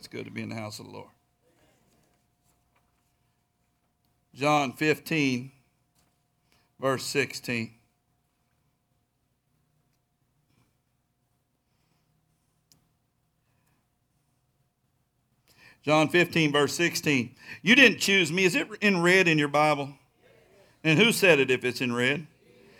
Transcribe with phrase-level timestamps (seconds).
[0.00, 1.10] It's good to be in the house of the Lord.
[4.34, 5.52] John 15,
[6.80, 7.74] verse 16.
[15.82, 17.34] John 15, verse 16.
[17.60, 18.44] You didn't choose me.
[18.44, 19.90] Is it in red in your Bible?
[20.82, 22.26] And who said it if it's in red?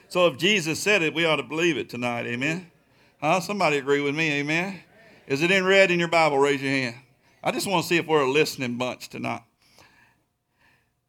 [0.08, 2.24] So if Jesus said it, we ought to believe it tonight.
[2.24, 2.70] Amen.
[3.20, 3.40] Huh?
[3.40, 4.40] Somebody agree with me.
[4.40, 4.80] Amen.
[5.26, 6.38] Is it in red in your Bible?
[6.38, 6.96] Raise your hand.
[7.42, 9.42] I just want to see if we're a listening bunch tonight.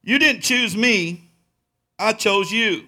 [0.02, 1.30] You didn't choose me,
[2.00, 2.86] I chose you.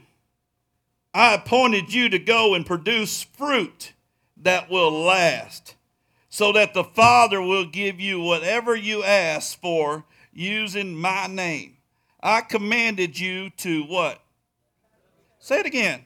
[1.14, 3.94] I appointed you to go and produce fruit
[4.38, 5.76] that will last,
[6.30, 11.78] so that the Father will give you whatever you ask for using my name.
[12.22, 14.20] I commanded you to what?
[15.40, 16.06] Say it again.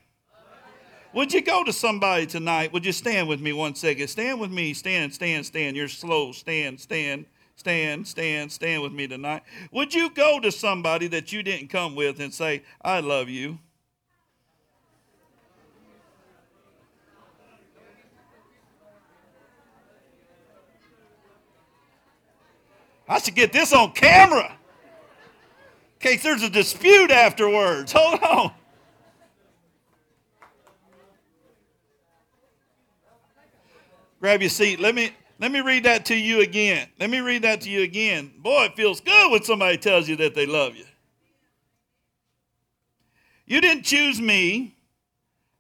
[1.18, 2.72] Would you go to somebody tonight?
[2.74, 4.08] Would you stand with me one second?
[4.08, 4.76] Stand with me.
[4.76, 5.76] Stand, stand, stand.
[5.76, 6.32] You're slow.
[6.32, 9.42] Stand, stand, stand, stand, stand with me tonight.
[9.72, 13.58] Would you go to somebody that you didn't come with and say, I love you?
[23.10, 24.56] I should get this on camera
[26.00, 27.92] in case there's a dispute afterwards.
[27.96, 28.52] Hold on.
[34.20, 34.80] Grab your seat.
[34.80, 36.88] Let me let me read that to you again.
[37.00, 38.34] Let me read that to you again.
[38.40, 40.86] Boy, it feels good when somebody tells you that they love you.
[43.46, 44.76] You didn't choose me,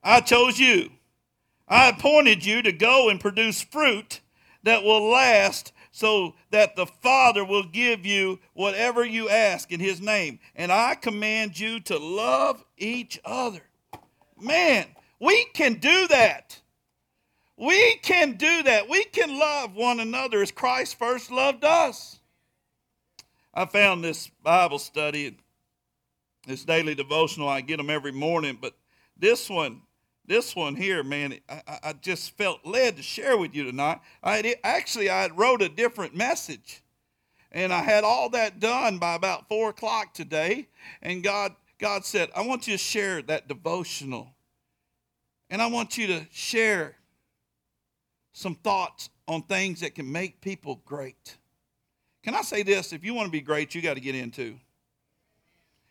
[0.03, 0.89] I chose you.
[1.67, 4.21] I appointed you to go and produce fruit
[4.63, 10.01] that will last so that the Father will give you whatever you ask in His
[10.01, 10.39] name.
[10.55, 13.61] And I command you to love each other.
[14.39, 14.85] Man,
[15.19, 16.59] we can do that.
[17.57, 18.87] We can do that.
[18.87, 22.19] We can love one another as Christ first loved us.
[23.51, 25.35] I found this Bible study,
[26.45, 27.49] this daily devotional.
[27.49, 28.75] I get them every morning, but
[29.17, 29.81] this one,
[30.27, 34.01] this one here, man, I, I just felt led to share with you tonight.
[34.21, 36.83] I actually I wrote a different message,
[37.51, 40.67] and I had all that done by about four o'clock today.
[41.01, 44.35] And God, God said, I want you to share that devotional,
[45.49, 46.96] and I want you to share
[48.37, 51.37] some thoughts on things that can make people great.
[52.21, 52.93] Can I say this?
[52.93, 54.59] If you want to be great, you got to get into.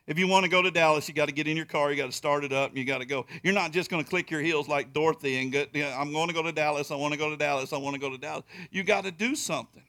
[0.06, 1.96] If you want to go to Dallas, you got to get in your car, you
[1.96, 3.26] got to start it up, and you got to go.
[3.42, 5.64] You're not just going to click your heels like Dorothy and go,
[5.98, 8.00] I'm going to go to Dallas, I want to go to Dallas, I want to
[8.00, 8.44] go to Dallas.
[8.70, 9.82] You got to do something.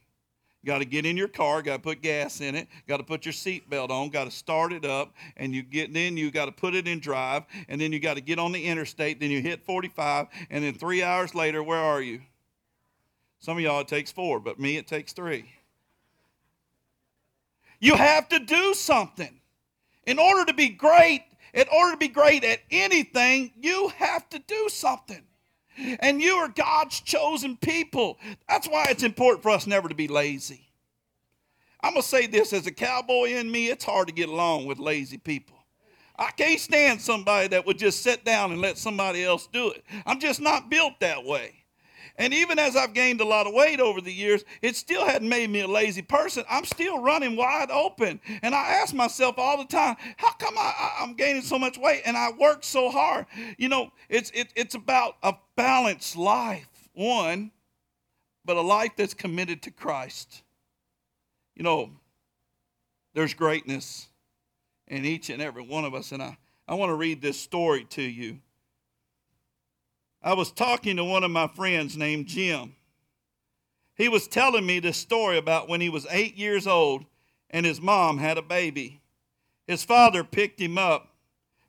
[0.62, 3.04] You got to get in your car, got to put gas in it, got to
[3.04, 6.46] put your seatbelt on, got to start it up, and you get then you got
[6.46, 9.30] to put it in drive, and then you got to get on the interstate, then
[9.30, 12.20] you hit 45, and then three hours later, where are you?
[13.40, 15.50] Some of y'all, it takes four, but me, it takes three.
[17.80, 19.40] You have to do something.
[20.06, 24.38] In order to be great, in order to be great at anything, you have to
[24.40, 25.22] do something.
[26.00, 28.18] And you are God's chosen people.
[28.48, 30.68] That's why it's important for us never to be lazy.
[31.80, 34.66] I'm going to say this as a cowboy in me, it's hard to get along
[34.66, 35.56] with lazy people.
[36.18, 39.84] I can't stand somebody that would just sit down and let somebody else do it.
[40.04, 41.54] I'm just not built that way.
[42.18, 45.28] And even as I've gained a lot of weight over the years, it still hadn't
[45.28, 46.44] made me a lazy person.
[46.50, 48.20] I'm still running wide open.
[48.42, 52.02] And I ask myself all the time, how come I, am gaining so much weight
[52.04, 53.26] and I work so hard?
[53.56, 57.52] You know, it's, it, it's about a balanced life, one,
[58.44, 60.42] but a life that's committed to Christ.
[61.54, 61.90] You know,
[63.14, 64.08] there's greatness
[64.88, 66.10] in each and every one of us.
[66.10, 66.36] And I,
[66.66, 68.40] I want to read this story to you.
[70.22, 72.74] I was talking to one of my friends named Jim.
[73.94, 77.04] He was telling me this story about when he was eight years old
[77.50, 79.00] and his mom had a baby.
[79.66, 81.14] His father picked him up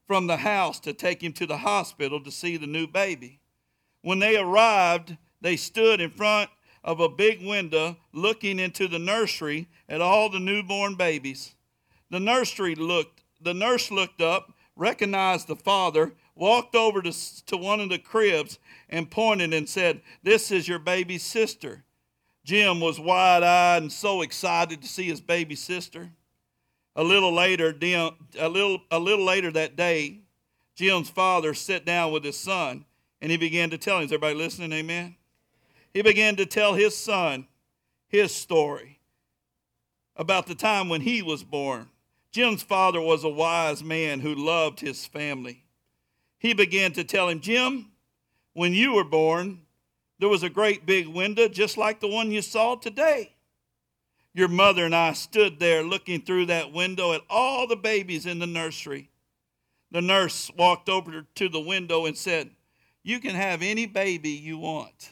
[0.07, 3.39] from the house to take him to the hospital to see the new baby.
[4.01, 6.49] When they arrived, they stood in front
[6.83, 11.53] of a big window looking into the nursery at all the newborn babies.
[12.09, 17.79] The nursery looked the nurse looked up, recognized the father, walked over to, to one
[17.79, 18.59] of the cribs
[18.89, 21.83] and pointed and said, This is your baby sister.
[22.45, 26.09] Jim was wide eyed and so excited to see his baby sister.
[26.95, 27.75] A little later,
[28.39, 30.21] a little, a little later that day,
[30.75, 32.85] Jim's father sat down with his son
[33.21, 34.71] and he began to tell him, is everybody listening?
[34.71, 35.15] Amen?
[35.93, 37.47] He began to tell his son
[38.07, 38.99] his story
[40.15, 41.89] about the time when he was born.
[42.31, 45.65] Jim's father was a wise man who loved his family
[46.39, 47.91] he began to tell him, Jim,
[48.53, 49.61] when you were born,
[50.19, 53.33] there was a great big window just like the one you saw today.
[54.33, 58.39] Your mother and I stood there looking through that window at all the babies in
[58.39, 59.09] the nursery.
[59.91, 62.51] The nurse walked over to the window and said,
[63.03, 65.11] You can have any baby you want.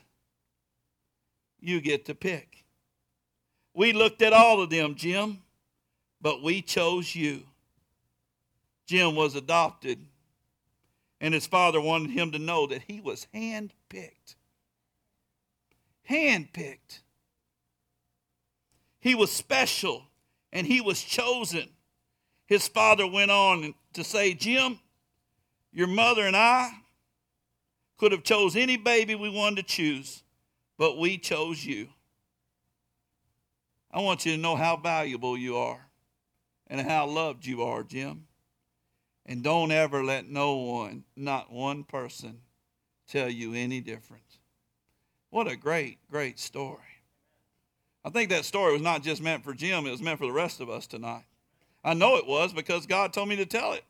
[1.59, 2.63] You get to pick.
[3.73, 5.41] We looked at all of them, Jim,
[6.21, 7.43] but we chose you.
[8.85, 9.99] Jim was adopted,
[11.19, 14.35] and his father wanted him to know that he was hand picked.
[16.03, 17.01] Hand picked.
[18.99, 20.03] He was special
[20.51, 21.69] and he was chosen.
[22.45, 24.79] His father went on to say, Jim,
[25.73, 26.71] your mother and I
[27.97, 30.23] could have chose any baby we wanted to choose,
[30.77, 31.89] but we chose you.
[33.91, 35.87] I want you to know how valuable you are
[36.67, 38.26] and how loved you are, Jim.
[39.27, 42.39] And don't ever let no one, not one person,
[43.07, 44.23] tell you any different.
[45.29, 46.79] What a great, great story.
[48.05, 50.31] I think that story was not just meant for Jim, it was meant for the
[50.31, 51.25] rest of us tonight.
[51.83, 53.83] I know it was because God told me to tell it.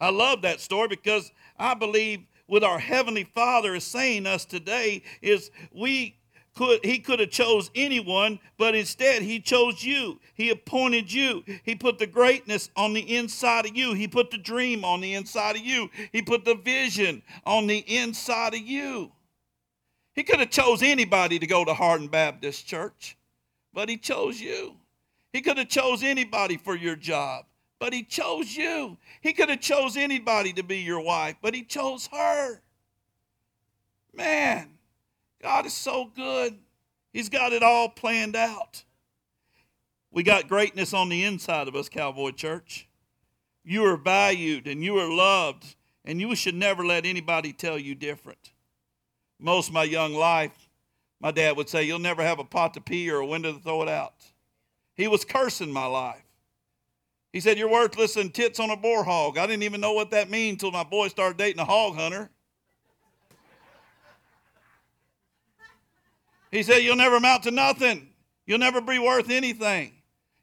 [0.00, 5.02] I love that story because I believe what our heavenly Father is saying us today
[5.20, 6.16] is we
[6.56, 10.18] could he could have chose anyone, but instead he chose you.
[10.34, 11.44] He appointed you.
[11.62, 13.92] He put the greatness on the inside of you.
[13.92, 15.90] He put the dream on the inside of you.
[16.12, 19.12] He put the vision on the inside of you.
[20.14, 23.18] He could have chose anybody to go to Hardin Baptist Church,
[23.74, 24.76] but he chose you.
[25.34, 27.44] He could have chose anybody for your job,
[27.78, 28.96] but he chose you.
[29.20, 32.62] He could have chose anybody to be your wife, but he chose her.
[34.14, 34.75] Man,
[35.46, 36.58] God is so good.
[37.12, 38.82] He's got it all planned out.
[40.10, 42.88] We got greatness on the inside of us, Cowboy Church.
[43.64, 47.94] You are valued and you are loved, and you should never let anybody tell you
[47.94, 48.50] different
[49.38, 50.68] most of my young life,
[51.20, 53.60] my dad would say, You'll never have a pot to pee or a window to
[53.60, 54.14] throw it out.
[54.94, 56.24] He was cursing my life.
[57.32, 59.38] He said, You're worthless and tits on a boar hog.
[59.38, 62.30] I didn't even know what that means until my boy started dating a hog hunter.
[66.50, 68.08] He said, You'll never amount to nothing.
[68.46, 69.92] You'll never be worth anything.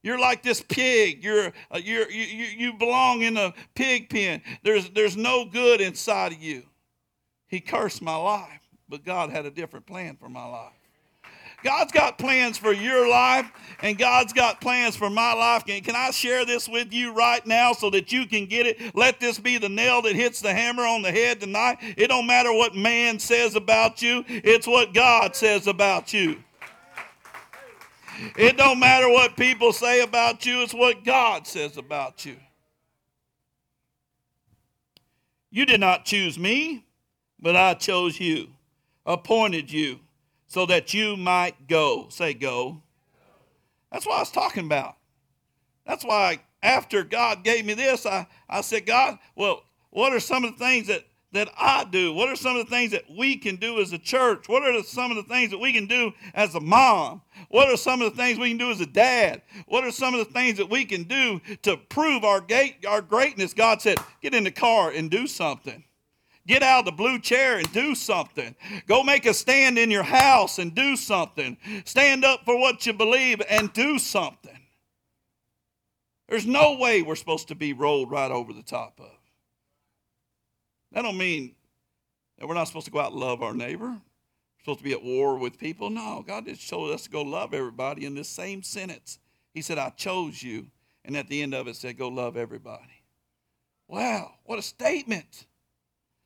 [0.01, 1.23] You're like this pig.
[1.23, 4.41] You're, uh, you're, you, you belong in a pig pen.
[4.61, 6.63] There's, there's no good inside of you.
[7.47, 8.63] He cursed my life
[8.93, 10.71] but God had a different plan for my life.
[11.63, 13.49] God's got plans for your life,
[13.81, 15.65] and God's got plans for my life.
[15.65, 18.95] Can, can I share this with you right now so that you can get it?
[18.95, 21.77] Let this be the nail that hits the hammer on the head tonight.
[21.81, 26.43] It don't matter what man says about you, it's what God says about you.
[28.37, 32.35] It don't matter what people say about you, it's what God says about you.
[35.49, 36.85] You did not choose me,
[37.39, 38.49] but I chose you
[39.05, 39.99] appointed you
[40.53, 42.05] so that you might go.
[42.09, 42.79] Say, go.
[43.91, 44.97] That's what I was talking about.
[45.83, 50.45] That's why after God gave me this, I, I said, God, well, what are some
[50.45, 52.13] of the things that, that I do?
[52.13, 54.47] What are some of the things that we can do as a church?
[54.47, 57.23] What are some of the things that we can do as a mom?
[57.49, 59.41] What are some of the things we can do as a dad?
[59.65, 63.01] What are some of the things that we can do to prove our, gate, our
[63.01, 63.55] greatness?
[63.55, 65.83] God said, get in the car and do something.
[66.45, 68.55] Get out of the blue chair and do something.
[68.85, 71.57] Go make a stand in your house and do something.
[71.85, 74.59] Stand up for what you believe and do something.
[76.27, 79.11] There's no way we're supposed to be rolled right over the top of.
[80.91, 81.55] That don't mean
[82.37, 83.87] that we're not supposed to go out and love our neighbor.
[83.87, 84.01] We're
[84.59, 85.89] supposed to be at war with people.
[85.89, 89.19] No, God just told us to go love everybody in this same sentence.
[89.53, 90.67] He said, I chose you.
[91.05, 93.03] And at the end of it said, go love everybody.
[93.87, 95.45] Wow, what a statement.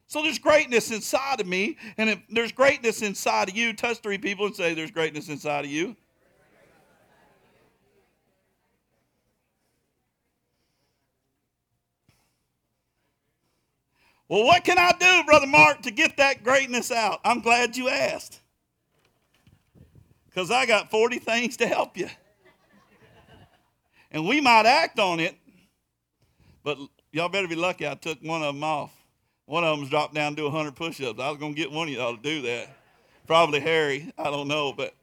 [0.08, 4.18] So there's greatness inside of me, and if there's greatness inside of you, touch three
[4.18, 5.98] people and say, There's greatness inside of you.
[14.30, 17.20] Well, what can I do, Brother Mark, to get that greatness out?
[17.24, 18.40] I'm glad you asked.
[20.26, 22.10] Because I got 40 things to help you.
[24.12, 25.36] And we might act on it,
[26.64, 26.78] but
[27.12, 28.97] y'all better be lucky I took one of them off.
[29.48, 31.22] One of them's dropped down to do 100 push ups.
[31.22, 32.68] I was going to get one of y'all to do that.
[33.26, 34.12] Probably Harry.
[34.18, 34.74] I don't know.
[34.74, 34.94] But,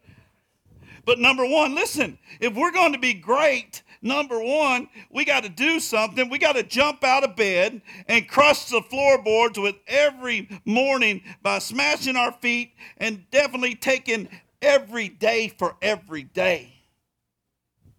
[1.06, 5.48] but number one, listen, if we're going to be great, number one, we got to
[5.48, 6.28] do something.
[6.28, 11.58] We got to jump out of bed and crush the floorboards with every morning by
[11.58, 14.28] smashing our feet and definitely taking
[14.60, 16.70] every day for every day.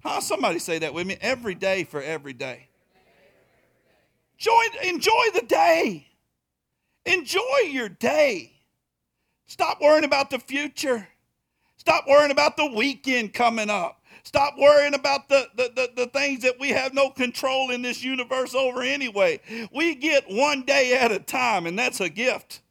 [0.04, 0.22] Huh?
[0.22, 1.18] Somebody say that with me.
[1.22, 2.68] Every day for every day.
[4.38, 6.08] Enjoy, enjoy the day.
[7.06, 8.52] Enjoy your day.
[9.46, 11.08] Stop worrying about the future.
[11.78, 14.02] Stop worrying about the weekend coming up.
[14.24, 18.04] Stop worrying about the, the, the, the, things that we have no control in this
[18.04, 19.40] universe over anyway.
[19.72, 22.62] We get one day at a time, and that's a gift.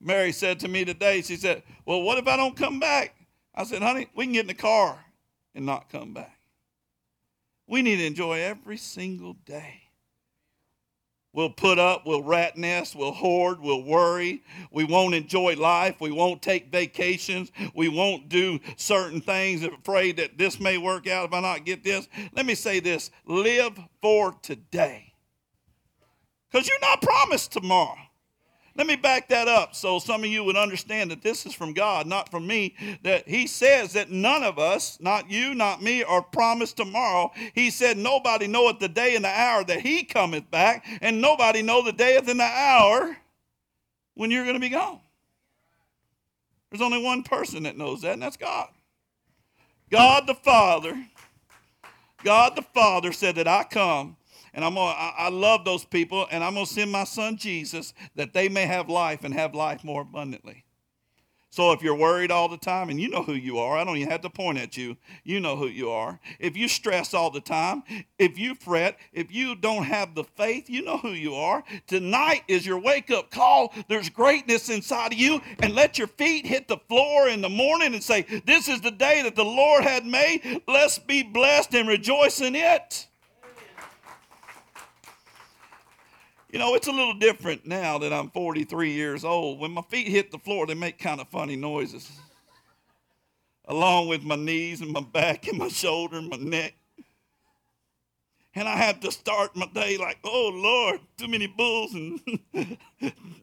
[0.00, 3.14] Mary said to me today, she said, Well, what if I don't come back?
[3.54, 4.98] I said, Honey, we can get in the car
[5.54, 6.38] and not come back.
[7.66, 9.81] We need to enjoy every single day.
[11.34, 14.42] We'll put up, we'll rat nest, we'll hoard, we'll worry.
[14.70, 15.98] We won't enjoy life.
[15.98, 17.50] We won't take vacations.
[17.74, 21.84] We won't do certain things, afraid that this may work out if I not get
[21.84, 22.06] this.
[22.34, 25.14] Let me say this live for today.
[26.50, 27.96] Because you're not promised tomorrow.
[28.74, 31.74] Let me back that up so some of you would understand that this is from
[31.74, 32.74] God, not from me.
[33.02, 37.32] That He says that none of us, not you, not me, are promised tomorrow.
[37.54, 41.60] He said, Nobody knoweth the day and the hour that He cometh back, and nobody
[41.60, 43.16] know the day and the hour
[44.14, 45.00] when you're going to be gone.
[46.70, 48.68] There's only one person that knows that, and that's God.
[49.90, 51.06] God the Father.
[52.24, 54.16] God the Father said that I come
[54.54, 57.36] and I'm gonna, I, I love those people, and I'm going to send my son
[57.36, 60.64] Jesus that they may have life and have life more abundantly.
[61.52, 63.98] So if you're worried all the time, and you know who you are, I don't
[63.98, 64.96] even have to point at you.
[65.22, 66.18] You know who you are.
[66.38, 67.82] If you stress all the time,
[68.18, 71.62] if you fret, if you don't have the faith, you know who you are.
[71.86, 73.74] Tonight is your wake up call.
[73.86, 77.92] There's greatness inside of you, and let your feet hit the floor in the morning
[77.92, 80.62] and say, This is the day that the Lord had made.
[80.66, 83.08] Let's be blessed and rejoice in it.
[86.52, 89.58] You know, it's a little different now that I'm 43 years old.
[89.58, 92.12] When my feet hit the floor, they make kind of funny noises,
[93.64, 96.74] along with my knees and my back and my shoulder and my neck.
[98.54, 102.20] And I have to start my day like, oh Lord, too many bulls and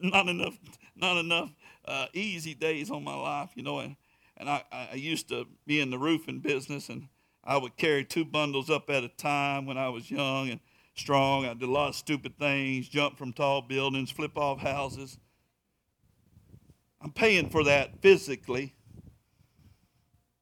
[0.00, 0.56] not enough,
[0.94, 1.50] not enough
[1.86, 3.80] uh, easy days on my life, you know.
[3.80, 3.96] And,
[4.36, 7.08] and I, I used to be in the roofing business, and
[7.42, 10.60] I would carry two bundles up at a time when I was young, and
[11.00, 11.46] strong.
[11.46, 15.18] I did a lot of stupid things, jump from tall buildings, flip off houses.
[17.02, 18.74] I'm paying for that physically,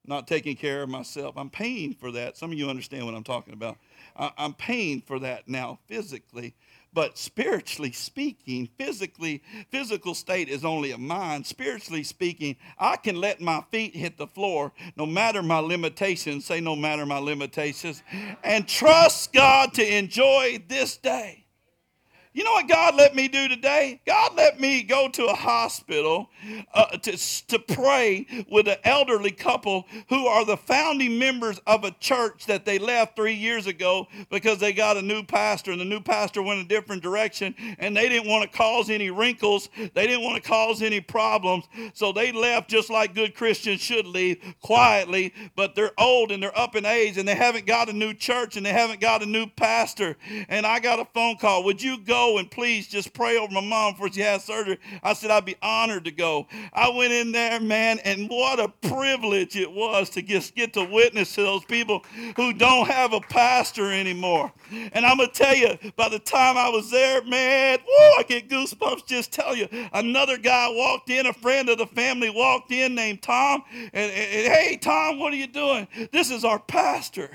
[0.05, 1.37] not taking care of myself.
[1.37, 2.37] I'm paying for that.
[2.37, 3.79] Some of you understand what I'm talking about.
[4.17, 6.57] I'm paying for that now physically
[6.93, 11.47] but spiritually speaking, physically, physical state is only a mind.
[11.47, 16.61] Spiritually speaking, I can let my feet hit the floor no matter my limitations, say
[16.61, 18.03] no matter my limitations,
[18.43, 21.45] and trust God to enjoy this day.
[22.39, 24.01] You know what God let me do today?
[24.07, 26.31] God let me go to a hospital
[26.73, 31.91] uh, to, to pray with an elderly couple who are the founding members of a
[31.99, 35.85] church that they left three years ago because they got a new pastor and the
[35.85, 39.69] new pastor went a different direction and they didn't want to cause any wrinkles.
[39.77, 41.65] They didn't want to cause any problems.
[41.93, 46.57] So they left just like good Christians should leave quietly, but they're old and they're
[46.57, 49.27] up in age and they haven't got a new church and they haven't got a
[49.27, 50.17] new pastor.
[50.49, 51.65] And I got a phone call.
[51.65, 52.28] Would you go?
[52.37, 54.79] And please just pray over my mom before she has surgery.
[55.03, 56.47] I said, I'd be honored to go.
[56.75, 60.85] I went in there, man, and what a privilege it was to just get to
[60.85, 62.05] witness to those people
[62.37, 64.53] who don't have a pastor anymore.
[64.93, 68.23] And I'm going to tell you, by the time I was there, man, whoa, I
[68.25, 69.69] get goosebumps just tell you.
[69.93, 74.13] Another guy walked in, a friend of the family walked in named Tom, and, and,
[74.13, 75.89] and hey, Tom, what are you doing?
[76.13, 77.31] This is our pastor.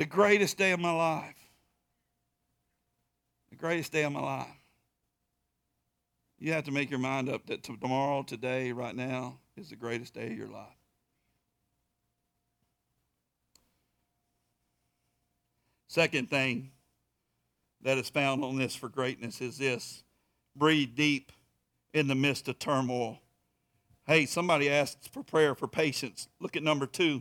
[0.00, 1.36] The greatest day of my life.
[3.50, 4.46] The greatest day of my life.
[6.38, 10.14] You have to make your mind up that tomorrow, today, right now is the greatest
[10.14, 10.72] day of your life.
[15.88, 16.70] Second thing
[17.82, 20.02] that is found on this for greatness is this
[20.56, 21.30] breathe deep
[21.92, 23.18] in the midst of turmoil.
[24.06, 26.26] Hey, somebody asked for prayer for patience.
[26.40, 27.20] Look at number two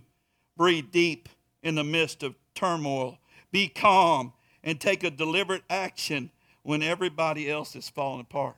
[0.56, 1.28] breathe deep
[1.64, 3.18] in the midst of turmoil.
[3.52, 6.32] Be calm and take a deliberate action
[6.64, 8.56] when everybody else is falling apart.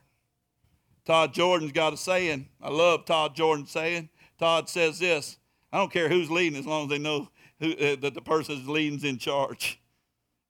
[1.05, 2.47] Todd Jordan's got a saying.
[2.61, 4.09] I love Todd Jordan's saying.
[4.37, 5.37] Todd says this
[5.71, 7.29] I don't care who's leading as long as they know
[7.59, 9.79] who, uh, that the person leading's in charge.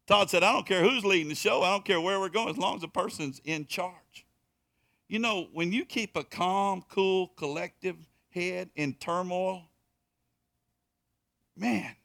[0.08, 1.62] Todd said, I don't care who's leading the show.
[1.62, 4.26] I don't care where we're going as long as the person's in charge.
[5.08, 7.98] You know, when you keep a calm, cool, collective
[8.30, 9.64] head in turmoil,
[11.56, 11.96] man,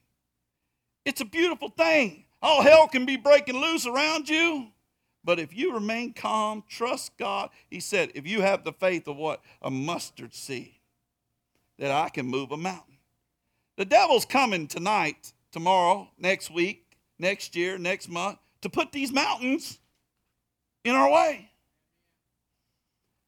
[1.06, 2.24] it's a beautiful thing.
[2.42, 4.66] All hell can be breaking loose around you.
[5.24, 9.16] But if you remain calm, trust God, he said, if you have the faith of
[9.16, 9.40] what?
[9.62, 10.74] A mustard seed,
[11.78, 12.98] that I can move a mountain.
[13.76, 19.78] The devil's coming tonight, tomorrow, next week, next year, next month to put these mountains
[20.84, 21.50] in our way.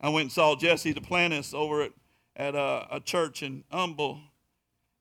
[0.01, 1.93] I went and saw Jesse Duplantis over at,
[2.37, 4.21] at a, a church in Humble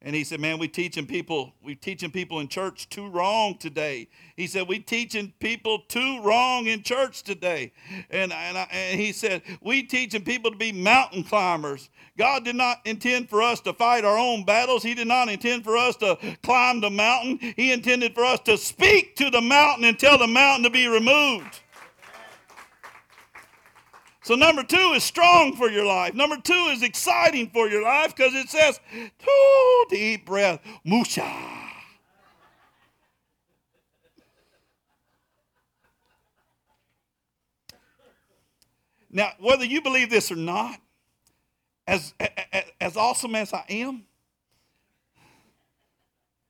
[0.01, 4.07] and he said, "Man, we teaching people, we teaching people in church too wrong today."
[4.35, 7.71] He said, "We teaching people too wrong in church today,"
[8.09, 11.89] and and, I, and he said, "We teaching people to be mountain climbers.
[12.17, 14.83] God did not intend for us to fight our own battles.
[14.83, 17.53] He did not intend for us to climb the mountain.
[17.55, 20.87] He intended for us to speak to the mountain and tell the mountain to be
[20.87, 21.61] removed."
[24.27, 26.13] So, number two is strong for your life.
[26.13, 28.77] Number two is exciting for your life because it says,
[29.19, 31.24] two deep breath, musha.
[39.10, 40.77] Now, whether you believe this or not,
[41.88, 42.13] as,
[42.81, 44.03] as, awesome as I am,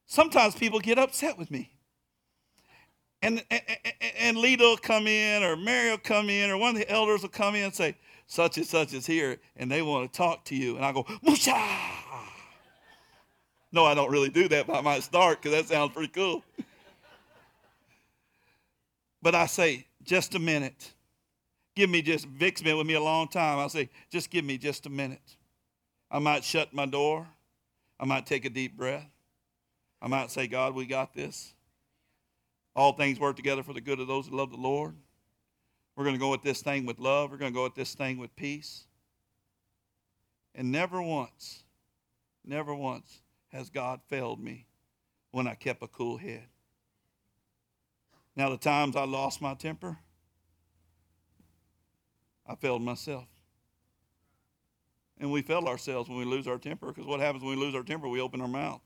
[0.08, 1.77] sometimes people get upset with me
[3.22, 3.62] and, and,
[4.20, 7.22] and Lita will come in, or Mary will come in, or one of the elders
[7.22, 7.96] will come in and say,
[8.28, 10.76] such and such is here, and they want to talk to you.
[10.76, 11.54] And I go, Musha!
[13.72, 16.44] No, I don't really do that, but I might start because that sounds pretty cool.
[19.22, 20.94] but I say, just a minute.
[21.76, 23.60] Give me just, Vic's been with me a long time.
[23.60, 25.36] I say, just give me just a minute.
[26.10, 27.28] I might shut my door.
[28.00, 29.06] I might take a deep breath.
[30.02, 31.54] I might say, God, we got this.
[32.78, 34.96] All things work together for the good of those who love the Lord.
[35.96, 37.32] We're going to go at this thing with love.
[37.32, 38.86] We're going to go at this thing with peace.
[40.54, 41.64] And never once,
[42.46, 44.68] never once has God failed me
[45.32, 46.46] when I kept a cool head.
[48.36, 49.98] Now, the times I lost my temper,
[52.46, 53.26] I failed myself.
[55.20, 57.74] And we fail ourselves when we lose our temper because what happens when we lose
[57.74, 58.08] our temper?
[58.08, 58.82] We open our mouth.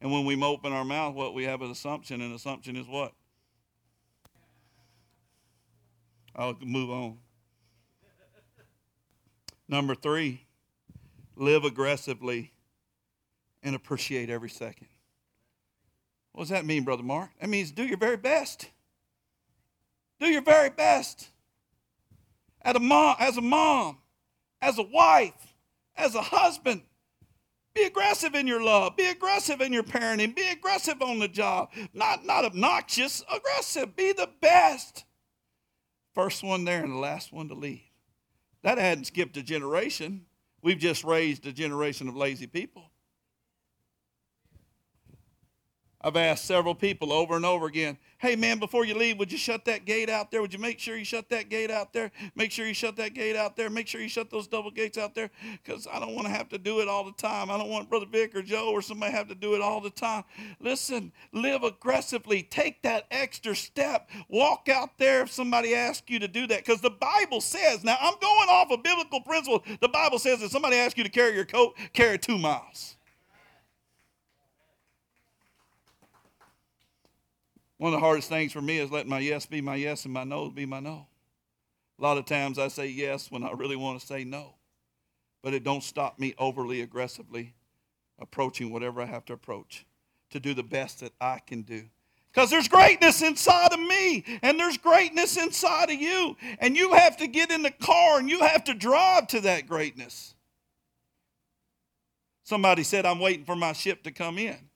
[0.00, 3.12] And when we open our mouth, what we have is assumption, and assumption is what?
[6.36, 7.18] I'll move on.
[9.68, 10.46] Number three,
[11.36, 12.52] live aggressively
[13.62, 14.86] and appreciate every second.
[16.32, 17.30] What does that mean, Brother Mark?
[17.40, 18.70] That means do your very best.
[20.20, 21.28] Do your very best.
[22.62, 23.98] As a mom, as a mom,
[24.62, 25.54] as a wife,
[25.96, 26.82] as a husband,
[27.74, 28.96] be aggressive in your love.
[28.96, 30.34] Be aggressive in your parenting.
[30.34, 31.70] Be aggressive on the job.
[31.94, 33.94] Not, not obnoxious, aggressive.
[33.94, 35.04] Be the best.
[36.14, 37.82] First one there and the last one to leave.
[38.62, 40.26] That hadn't skipped a generation.
[40.62, 42.87] We've just raised a generation of lazy people.
[46.08, 49.36] I've asked several people over and over again, hey man, before you leave, would you
[49.36, 50.40] shut that gate out there?
[50.40, 52.10] Would you make sure you shut that gate out there?
[52.34, 53.68] Make sure you shut that gate out there.
[53.68, 55.30] Make sure you shut those double gates out there
[55.62, 57.50] because I don't want to have to do it all the time.
[57.50, 59.90] I don't want Brother Vic or Joe or somebody have to do it all the
[59.90, 60.24] time.
[60.60, 62.42] Listen, live aggressively.
[62.42, 64.08] Take that extra step.
[64.30, 67.98] Walk out there if somebody asks you to do that because the Bible says, now
[68.00, 69.62] I'm going off a biblical principle.
[69.82, 72.97] The Bible says if somebody asks you to carry your coat, carry two miles.
[77.78, 80.12] One of the hardest things for me is letting my yes be my yes and
[80.12, 81.06] my no be my no.
[81.98, 84.54] A lot of times I say yes when I really want to say no.
[85.42, 87.54] But it don't stop me overly aggressively
[88.20, 89.86] approaching whatever I have to approach
[90.30, 91.84] to do the best that I can do.
[92.32, 96.36] Because there's greatness inside of me, and there's greatness inside of you.
[96.58, 99.66] And you have to get in the car and you have to drive to that
[99.66, 100.34] greatness.
[102.44, 104.67] Somebody said, I'm waiting for my ship to come in.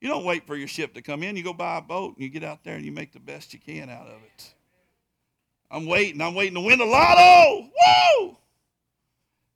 [0.00, 1.36] You don't wait for your ship to come in.
[1.36, 3.52] You go buy a boat and you get out there and you make the best
[3.52, 4.54] you can out of it.
[5.70, 6.20] I'm waiting.
[6.20, 7.62] I'm waiting to win the lotto.
[7.62, 8.36] Woo!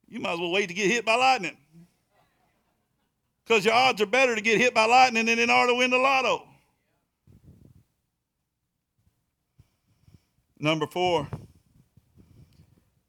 [0.09, 1.57] You might as well wait to get hit by lightning.
[3.45, 5.91] Because your odds are better to get hit by lightning than in order to win
[5.91, 6.47] the lotto.
[10.59, 11.29] Number four,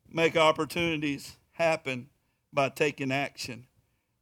[0.10, 2.10] make opportunities happen
[2.52, 3.66] by taking action.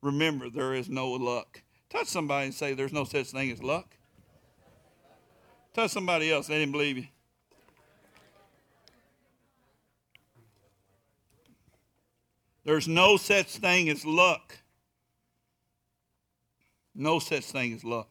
[0.01, 1.61] Remember, there is no luck.
[1.91, 3.95] Touch somebody and say, There's no such thing as luck.
[5.73, 7.07] Touch somebody else, they didn't believe you.
[12.63, 14.57] There's no such thing as luck.
[16.93, 18.09] No such thing as luck.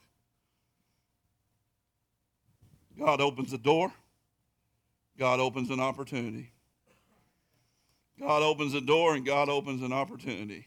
[2.98, 3.92] God opens the door,
[5.18, 6.52] God opens an opportunity.
[8.18, 10.66] God opens the door and God opens an opportunity.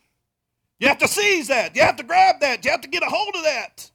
[0.83, 1.77] You have to seize that.
[1.77, 2.65] You have to grab that.
[2.65, 3.89] You have to get a hold of that.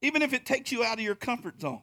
[0.00, 1.82] Even if it takes you out of your comfort zone,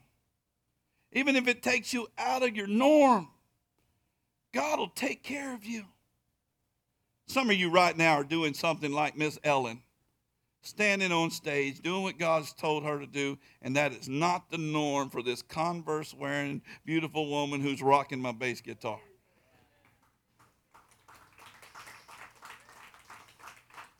[1.12, 3.28] even if it takes you out of your norm,
[4.52, 5.84] God will take care of you.
[7.28, 9.84] Some of you right now are doing something like Miss Ellen.
[10.64, 14.58] standing on stage, doing what God's told her to do, and that is not the
[14.58, 19.00] norm for this Converse wearing beautiful woman who's rocking my bass guitar.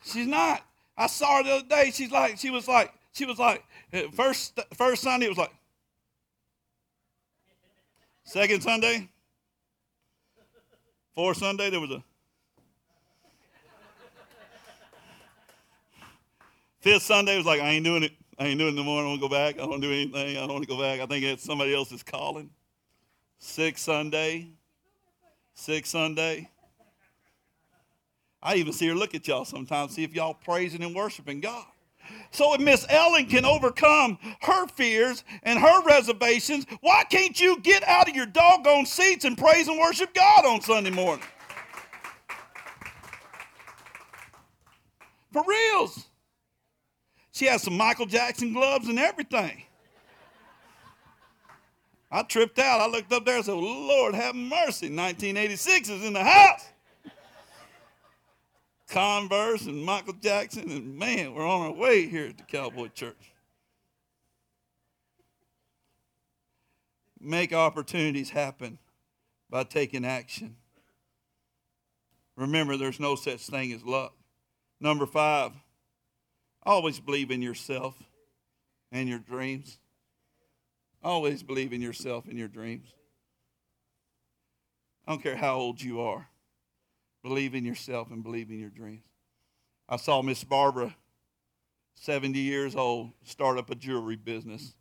[0.04, 0.62] She's not.
[0.98, 1.92] I saw her the other day.
[1.94, 3.64] She's like, she was like, she was like,
[3.94, 5.54] uh, first first Sunday it was like,
[8.24, 9.10] second Sunday,
[11.16, 12.04] fourth Sunday there was a
[16.84, 18.12] Fifth Sunday was like, I ain't doing it.
[18.38, 19.00] I ain't doing it no more.
[19.00, 19.56] I don't want to go back.
[19.56, 20.36] I don't do anything.
[20.36, 21.00] I don't want to go back.
[21.00, 22.50] I think it's somebody else's calling.
[23.40, 24.50] Sixth Sunday.
[25.54, 26.50] Sixth Sunday.
[28.44, 31.66] I even see her look at y'all sometimes, see if y'all praising and worshiping God.
[32.32, 37.88] So if Miss Ellen can overcome her fears and her reservations, why can't you get
[37.88, 41.26] out of your doggone seats and praise and worship God on Sunday morning?
[45.32, 46.08] For reals.
[47.32, 49.64] She has some Michael Jackson gloves and everything.
[52.12, 52.82] I tripped out.
[52.82, 54.88] I looked up there and said, Lord, have mercy.
[54.88, 56.73] 1986 is in the house.
[58.94, 63.34] Converse and Michael Jackson, and man, we're on our way here at the Cowboy Church.
[67.20, 68.78] Make opportunities happen
[69.50, 70.56] by taking action.
[72.36, 74.14] Remember, there's no such thing as luck.
[74.80, 75.52] Number five,
[76.66, 78.02] Always believe in yourself
[78.92, 79.80] and your dreams.
[81.04, 82.94] Always believe in yourself and your dreams.
[85.06, 86.30] I don't care how old you are.
[87.24, 89.06] Believe in yourself and believe in your dreams.
[89.88, 90.96] I saw Miss Barbara,
[91.96, 94.76] 70 years old, start up a jewelry business.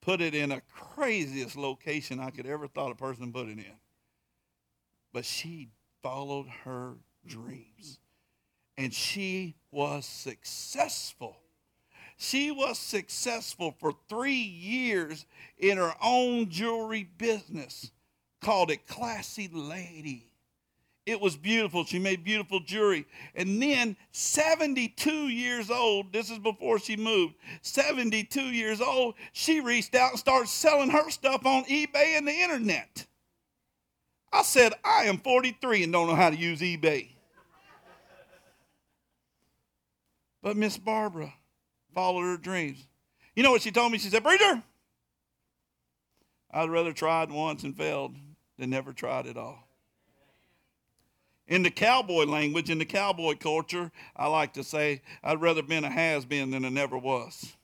[0.00, 3.78] Put it in a craziest location I could ever thought a person put it in.
[5.12, 5.70] But she
[6.02, 6.94] followed her
[7.26, 7.98] dreams
[8.76, 11.36] and she was successful.
[12.18, 15.26] She was successful for three years
[15.58, 17.90] in her own jewelry business,
[18.40, 20.30] called it Classy Lady.
[21.06, 21.84] It was beautiful.
[21.84, 23.06] She made beautiful jewelry.
[23.36, 29.94] And then, 72 years old, this is before she moved, 72 years old, she reached
[29.94, 33.06] out and started selling her stuff on eBay and the internet.
[34.32, 37.10] I said, I am 43 and don't know how to use eBay.
[40.42, 41.32] But Miss Barbara
[41.94, 42.84] followed her dreams.
[43.36, 43.98] You know what she told me?
[43.98, 44.62] She said, Preacher,
[46.50, 48.16] I'd rather tried once and failed
[48.58, 49.65] than never tried at all.
[51.48, 55.84] In the cowboy language, in the cowboy culture, I like to say, I'd rather been
[55.84, 57.54] a has been than a never was.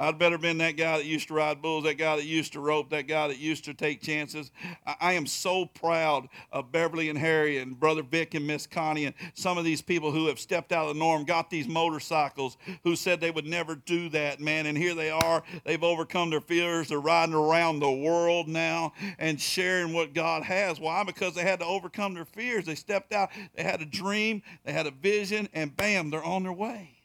[0.00, 2.60] I'd better been that guy that used to ride bulls, that guy that used to
[2.60, 4.50] rope, that guy that used to take chances.
[4.86, 9.04] I, I am so proud of Beverly and Harry and Brother Vic and Miss Connie
[9.04, 12.56] and some of these people who have stepped out of the norm, got these motorcycles,
[12.82, 14.64] who said they would never do that, man.
[14.64, 15.42] And here they are.
[15.64, 16.88] They've overcome their fears.
[16.88, 20.80] They're riding around the world now and sharing what God has.
[20.80, 21.04] Why?
[21.04, 22.64] Because they had to overcome their fears.
[22.64, 23.28] They stepped out.
[23.54, 24.42] They had a dream.
[24.64, 26.96] They had a vision, and bam, they're on their way.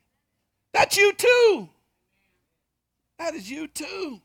[0.73, 1.69] That's you too.
[3.17, 4.21] That is you too.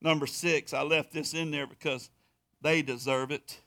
[0.00, 2.10] Number six, I left this in there because
[2.60, 3.58] they deserve it.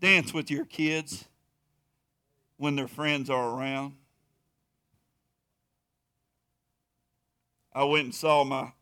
[0.00, 1.26] Dance with your kids
[2.56, 3.94] when their friends are around.
[7.72, 8.72] I went and saw my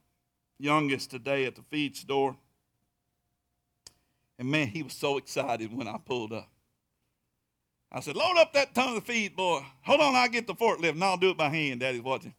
[0.58, 2.36] youngest today at the feed store.
[4.38, 6.48] And man, he was so excited when I pulled up.
[7.90, 9.60] I said, Load up that ton of feed, boy.
[9.82, 11.80] Hold on, I'll get the forklift and I'll do it by hand.
[11.80, 12.34] Daddy's watching.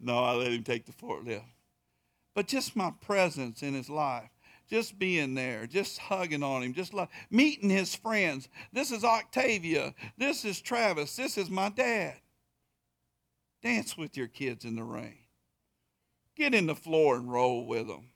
[0.00, 1.44] No, I let him take the forklift.
[2.34, 4.30] But just my presence in his life,
[4.68, 6.92] just being there, just hugging on him, just
[7.30, 8.48] meeting his friends.
[8.72, 9.94] This is Octavia.
[10.18, 11.14] This is Travis.
[11.14, 12.14] This is my dad.
[13.62, 15.18] Dance with your kids in the rain.
[16.36, 18.08] Get in the floor and roll with them.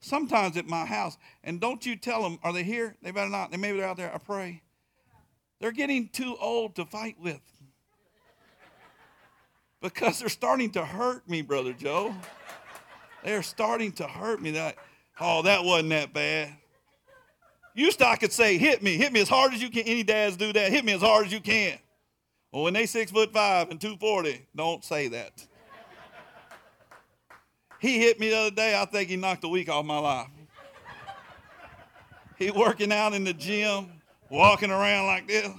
[0.00, 2.96] Sometimes at my house, and don't you tell them, are they here?
[3.02, 3.52] They better not.
[3.52, 4.14] Maybe they're out there.
[4.14, 4.62] I pray.
[5.60, 7.40] They're getting too old to fight with
[9.84, 12.14] because they're starting to hurt me, Brother Joe.
[13.22, 14.52] They're starting to hurt me.
[14.52, 14.76] That,
[15.20, 16.54] oh, that wasn't that bad.
[17.74, 19.82] Used to I could say, hit me, hit me as hard as you can.
[19.82, 20.72] Any dads do that.
[20.72, 21.78] Hit me as hard as you can.
[22.50, 25.46] Well, when they six foot five and 240, don't say that.
[27.78, 28.80] He hit me the other day.
[28.80, 30.28] I think he knocked a week off my life.
[32.38, 33.92] He working out in the gym,
[34.30, 35.50] walking around like this.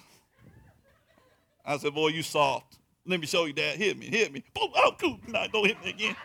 [1.64, 2.80] I said, boy, you soft.
[3.08, 3.76] Let me show you that.
[3.76, 4.44] Hit me, hit me.
[4.54, 5.20] Boom, oh, cool.
[5.28, 6.16] No, don't hit me again.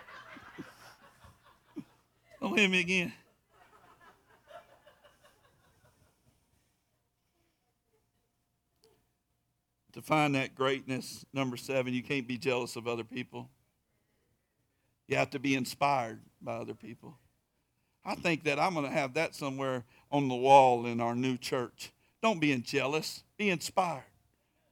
[2.40, 3.12] don't hit me again.
[9.92, 13.50] To find that greatness, number seven, you can't be jealous of other people.
[15.08, 17.18] You have to be inspired by other people.
[18.04, 21.36] I think that I'm going to have that somewhere on the wall in our new
[21.36, 21.92] church.
[22.22, 24.04] Don't be jealous, be inspired.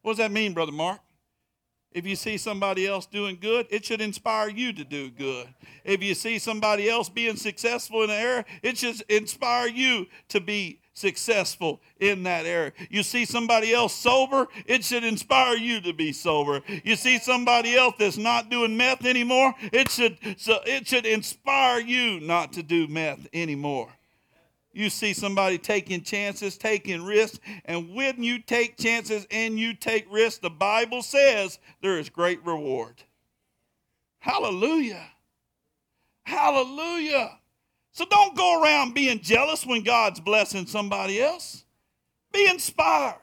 [0.03, 1.01] What does that mean, Brother Mark?
[1.93, 5.49] If you see somebody else doing good, it should inspire you to do good.
[5.85, 10.41] If you see somebody else being successful in an area, it should inspire you to
[10.41, 12.73] be successful in that area.
[12.91, 16.61] You see somebody else sober, it should inspire you to be sober.
[16.85, 21.81] You see somebody else that's not doing meth anymore, it should so it should inspire
[21.81, 23.89] you not to do meth anymore.
[24.79, 30.07] You see somebody taking chances, taking risks, and when you take chances and you take
[30.09, 33.03] risks, the Bible says there is great reward.
[34.21, 35.05] Hallelujah.
[36.23, 37.41] Hallelujah.
[37.91, 41.65] So don't go around being jealous when God's blessing somebody else.
[42.33, 43.19] Be inspired.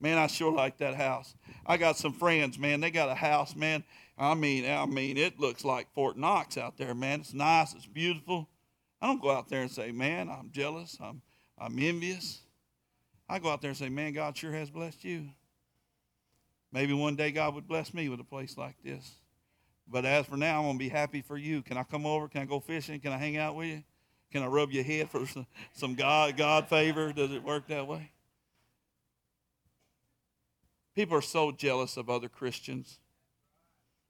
[0.00, 1.34] Man, I sure like that house.
[1.66, 2.80] I got some friends, man.
[2.80, 3.84] They got a house, man.
[4.16, 7.20] I mean, I mean, it looks like Fort Knox out there, man.
[7.20, 8.48] It's nice, it's beautiful.
[9.02, 11.22] I don't go out there and say, man, I'm jealous, I'm,
[11.58, 12.40] I'm envious.
[13.28, 15.28] I go out there and say, man, God sure has blessed you.
[16.70, 19.16] Maybe one day God would bless me with a place like this.
[19.88, 21.62] But as for now, I'm going to be happy for you.
[21.62, 22.28] Can I come over?
[22.28, 23.00] Can I go fishing?
[23.00, 23.82] Can I hang out with you?
[24.30, 27.12] Can I rub your head for some, some God, God favor?
[27.12, 28.12] Does it work that way?
[30.94, 33.00] People are so jealous of other Christians.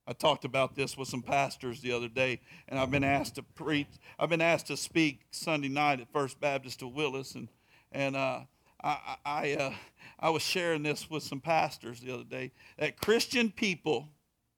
[0.07, 3.43] I talked about this with some pastors the other day, and I've been asked to
[3.43, 3.87] preach.
[4.19, 7.49] I've been asked to speak Sunday night at First Baptist of Willis, and
[7.93, 8.41] and uh,
[8.83, 9.73] I I, uh,
[10.19, 14.09] I was sharing this with some pastors the other day that Christian people,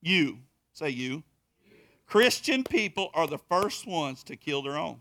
[0.00, 0.38] you
[0.72, 1.22] say you,
[2.06, 5.00] Christian people are the first ones to kill their own.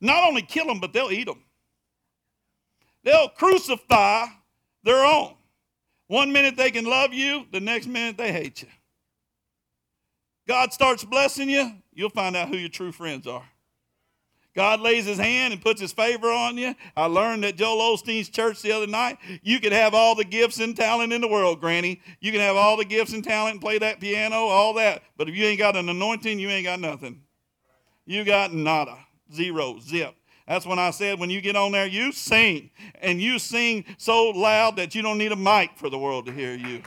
[0.00, 1.42] Not only kill them, but they'll eat them.
[3.04, 4.26] They'll crucify
[4.84, 5.34] their own.
[6.08, 8.68] One minute they can love you, the next minute they hate you.
[10.46, 13.44] God starts blessing you, you'll find out who your true friends are.
[14.54, 16.74] God lays his hand and puts his favor on you.
[16.94, 20.60] I learned at Joel Osteen's church the other night, you can have all the gifts
[20.60, 22.02] and talent in the world, Granny.
[22.20, 25.02] You can have all the gifts and talent and play that piano, all that.
[25.16, 27.22] But if you ain't got an anointing, you ain't got nothing.
[28.04, 28.98] You got nada,
[29.32, 30.14] zero, zip.
[30.46, 32.70] That's when I said, when you get on there, you sing.
[33.00, 36.32] And you sing so loud that you don't need a mic for the world to
[36.32, 36.82] hear you.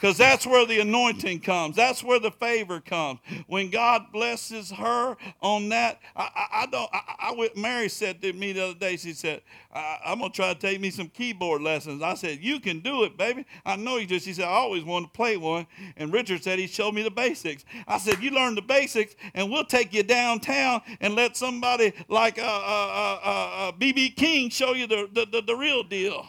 [0.00, 1.76] Because that's where the anointing comes.
[1.76, 3.20] That's where the favor comes.
[3.48, 6.88] When God blesses her on that, I, I, I don't.
[6.90, 9.42] I, I, Mary said to me the other day, she said,
[9.74, 13.18] "I'm gonna try to take me some keyboard lessons." I said, "You can do it,
[13.18, 13.44] baby.
[13.66, 15.66] I know you do." She said, "I always wanted to play one."
[15.98, 17.66] And Richard said he showed me the basics.
[17.86, 22.36] I said, "You learn the basics, and we'll take you downtown and let somebody like
[22.36, 26.26] BB uh, uh, uh, King show you the, the, the, the real deal."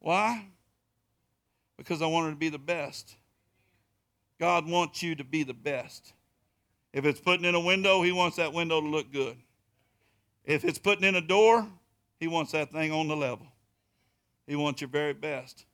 [0.00, 0.48] Why?
[1.84, 3.16] Because I wanted to be the best.
[4.40, 6.14] God wants you to be the best.
[6.92, 9.36] If it's putting in a window, He wants that window to look good.
[10.44, 11.66] If it's putting in a door,
[12.18, 13.46] He wants that thing on the level.
[14.46, 15.66] He wants your very best.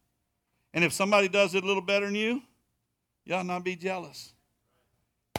[0.74, 2.42] And if somebody does it a little better than you,
[3.24, 4.32] y'all not be jealous.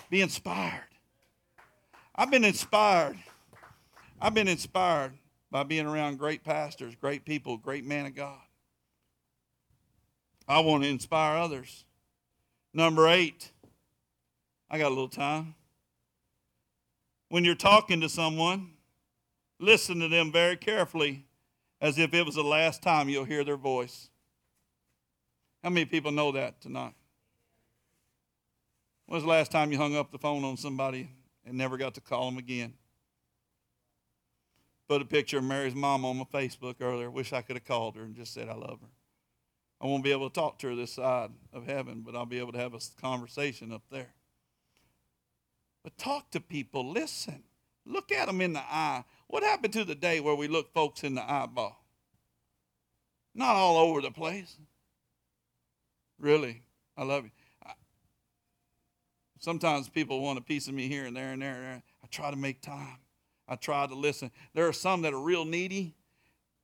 [0.10, 0.82] Be inspired.
[2.16, 3.18] I've been inspired.
[4.22, 5.14] I've been inspired
[5.50, 8.40] by being around great pastors, great people, great man of God.
[10.48, 11.86] I want to inspire others.
[12.74, 13.52] Number eight,
[14.70, 15.56] I got a little time.
[17.30, 18.72] When you're talking to someone,
[19.60, 21.26] listen to them very carefully
[21.80, 24.10] as if it was the last time you'll hear their voice.
[25.64, 26.94] How many people know that tonight?
[29.06, 31.10] When was the last time you hung up the phone on somebody
[31.46, 32.74] and never got to call them again?
[34.88, 37.10] Put a picture of Mary's mom on my Facebook earlier.
[37.10, 38.88] Wish I could have called her and just said I love her.
[39.82, 42.38] I won't be able to talk to her this side of heaven, but I'll be
[42.38, 44.14] able to have a conversation up there.
[45.84, 47.44] But talk to people, listen,
[47.84, 49.04] look at them in the eye.
[49.28, 51.84] What happened to the day where we look folks in the eyeball?
[53.34, 54.56] Not all over the place.
[56.20, 56.62] Really,
[56.96, 57.32] I love you.
[57.66, 57.72] I,
[59.40, 61.84] sometimes people want a piece of me here and there and there and there.
[62.04, 62.98] I try to make time.
[63.48, 64.30] I try to listen.
[64.54, 65.96] There are some that are real needy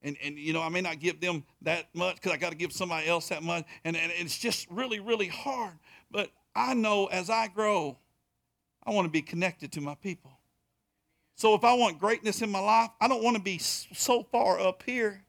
[0.02, 2.58] and, and you know, I may not give them that much because I got to
[2.58, 3.66] give somebody else that much.
[3.84, 5.74] And, and it's just really, really hard.
[6.12, 7.98] But I know as I grow,
[8.84, 10.32] I want to be connected to my people.
[11.36, 14.60] So if I want greatness in my life, I don't want to be so far
[14.60, 15.24] up here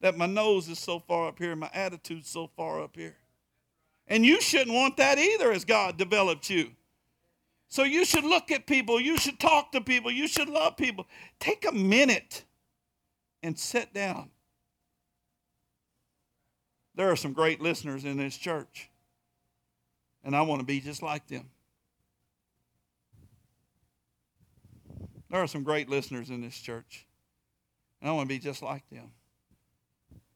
[0.00, 3.16] that my nose is so far up here and my attitude's so far up here.
[4.06, 6.72] And you shouldn't want that either as God developed you.
[7.68, 11.06] So you should look at people, you should talk to people, you should love people.
[11.40, 12.44] Take a minute
[13.44, 14.30] and sit down.
[16.94, 18.88] There are some great listeners in this church,
[20.24, 21.50] and I want to be just like them.
[25.28, 27.06] There are some great listeners in this church,
[28.00, 29.10] and I want to be just like them.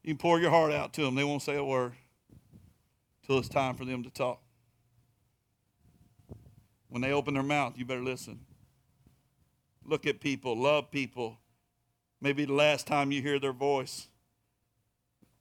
[0.03, 1.93] You can pour your heart out to them, they won't say a word
[3.25, 4.39] till it's time for them to talk.
[6.89, 8.41] When they open their mouth, you better listen.
[9.83, 11.39] Look at people, love people.
[12.21, 14.07] Maybe the last time you hear their voice.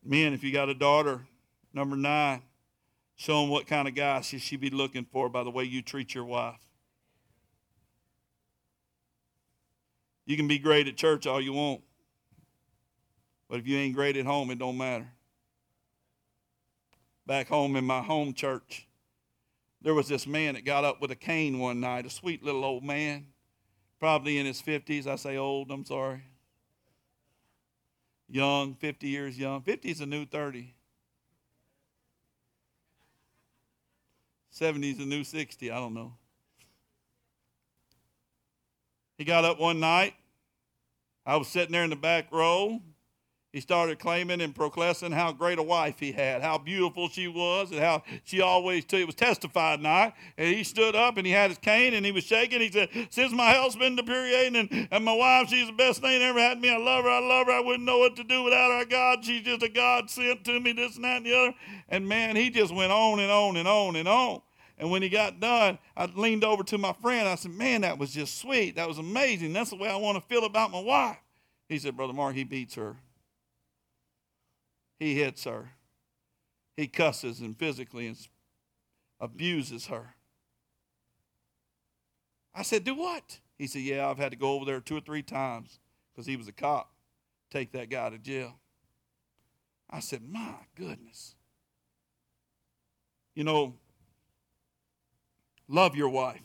[0.05, 1.27] Men, if you got a daughter,
[1.75, 2.43] number nine,
[3.17, 5.83] show them what kind of guy should she be looking for by the way you
[5.83, 6.61] treat your wife.
[10.25, 11.81] You can be great at church all you want,
[13.49, 15.09] but if you ain't great at home, it don't matter.
[17.27, 18.87] Back home in my home church,
[19.81, 22.65] there was this man that got up with a cane one night, a sweet little
[22.65, 23.27] old man,
[23.99, 25.07] probably in his 50s.
[25.07, 26.23] I say old, I'm sorry.
[28.29, 29.63] Young, 50 years young.
[29.63, 30.75] 50 is a new 30.
[34.51, 35.71] 70 is a new 60.
[35.71, 36.13] I don't know.
[39.17, 40.15] He got up one night.
[41.25, 42.81] I was sitting there in the back row
[43.59, 47.73] he started claiming and proclaiming how great a wife he had, how beautiful she was,
[47.73, 50.13] and how she always t- it was testified night.
[50.37, 52.61] And he stood up and he had his cane and he was shaking.
[52.61, 56.21] He said, "Since my health's been deteriorating and, and my wife, she's the best thing
[56.21, 56.71] that ever had me.
[56.71, 57.11] I love her.
[57.11, 57.53] I love her.
[57.53, 58.85] I wouldn't know what to do without her.
[58.85, 60.71] God, she's just a God sent to me.
[60.71, 61.55] This and that and the other."
[61.89, 64.41] And man, he just went on and on and on and on.
[64.79, 67.29] And when he got done, I leaned over to my friend.
[67.29, 68.77] I said, "Man, that was just sweet.
[68.77, 69.53] That was amazing.
[69.53, 71.17] That's the way I want to feel about my wife."
[71.69, 72.99] He said, "Brother Mark, he beats her."
[74.99, 75.71] He hits her.
[76.77, 78.15] He cusses and physically
[79.21, 80.15] abuses her.
[82.55, 83.39] I said, Do what?
[83.57, 85.81] He said, Yeah, I've had to go over there two or three times
[86.13, 86.93] because he was a cop,
[87.51, 88.59] take that guy to jail.
[89.91, 91.35] I said, My goodness.
[93.35, 93.75] You know,
[95.69, 96.43] love your wife,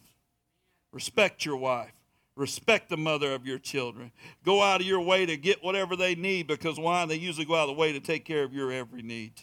[0.91, 1.93] respect your wife,
[2.35, 4.11] Respect the mother of your children.
[4.43, 7.05] Go out of your way to get whatever they need because why?
[7.05, 9.33] They usually go out of the way to take care of your every need.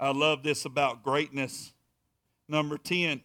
[0.00, 1.72] I love this about greatness.
[2.48, 3.22] Number 10.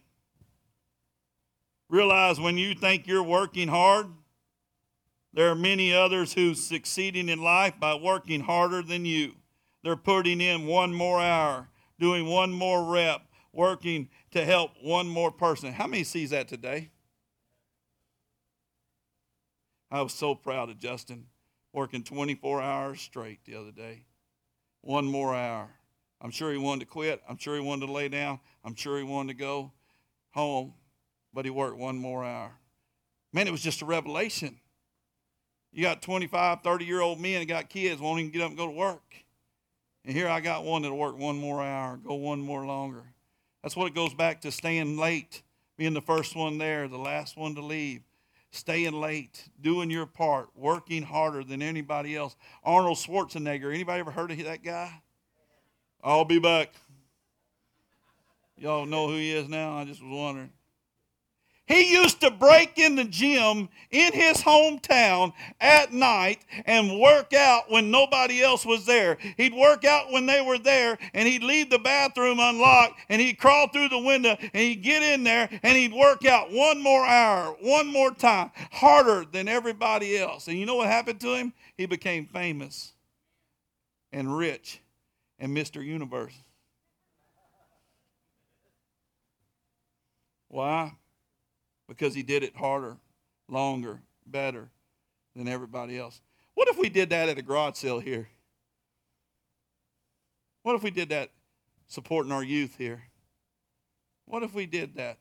[1.88, 4.06] Realize when you think you're working hard,
[5.32, 9.32] there are many others who's succeeding in life by working harder than you.
[9.82, 15.30] They're putting in one more hour, doing one more rep, working to help one more
[15.30, 15.72] person.
[15.72, 16.90] How many sees that today?
[19.90, 21.26] I was so proud of Justin
[21.72, 24.04] working 24 hours straight the other day.
[24.82, 25.70] One more hour.
[26.20, 27.22] I'm sure he wanted to quit.
[27.28, 28.40] I'm sure he wanted to lay down.
[28.64, 29.72] I'm sure he wanted to go
[30.30, 30.74] home,
[31.32, 32.52] but he worked one more hour.
[33.32, 34.58] Man, it was just a revelation.
[35.72, 38.58] You got 25, 30 year old men that got kids won't even get up and
[38.58, 39.14] go to work.
[40.04, 43.04] And here I got one that'll work one more hour, go one more longer.
[43.62, 45.42] That's what it goes back to staying late,
[45.76, 48.02] being the first one there, the last one to leave.
[48.50, 52.34] Staying late, doing your part, working harder than anybody else.
[52.64, 55.02] Arnold Schwarzenegger, anybody ever heard of that guy?
[56.02, 56.72] I'll be back.
[58.56, 59.76] Y'all know who he is now?
[59.76, 60.50] I just was wondering.
[61.68, 67.70] He used to break in the gym in his hometown at night and work out
[67.70, 69.18] when nobody else was there.
[69.36, 73.38] He'd work out when they were there and he'd leave the bathroom unlocked and he'd
[73.38, 77.04] crawl through the window and he'd get in there and he'd work out one more
[77.04, 80.48] hour, one more time, harder than everybody else.
[80.48, 81.52] And you know what happened to him?
[81.76, 82.94] He became famous
[84.10, 84.80] and rich
[85.38, 85.84] and Mr.
[85.84, 86.34] Universe.
[90.48, 90.92] Why?
[91.88, 92.96] Because he did it harder,
[93.48, 94.68] longer, better
[95.34, 96.20] than everybody else.
[96.54, 98.28] What if we did that at a garage sale here?
[100.62, 101.30] What if we did that
[101.86, 103.02] supporting our youth here?
[104.26, 105.18] What if we did that?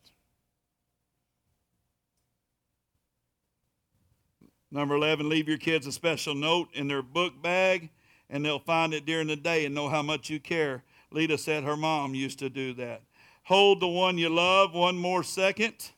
[4.70, 7.90] Number 11, leave your kids a special note in their book bag,
[8.30, 10.84] and they'll find it during the day and know how much you care.
[11.10, 13.04] Lita said her mom used to do that.
[13.44, 15.92] Hold the one you love one more second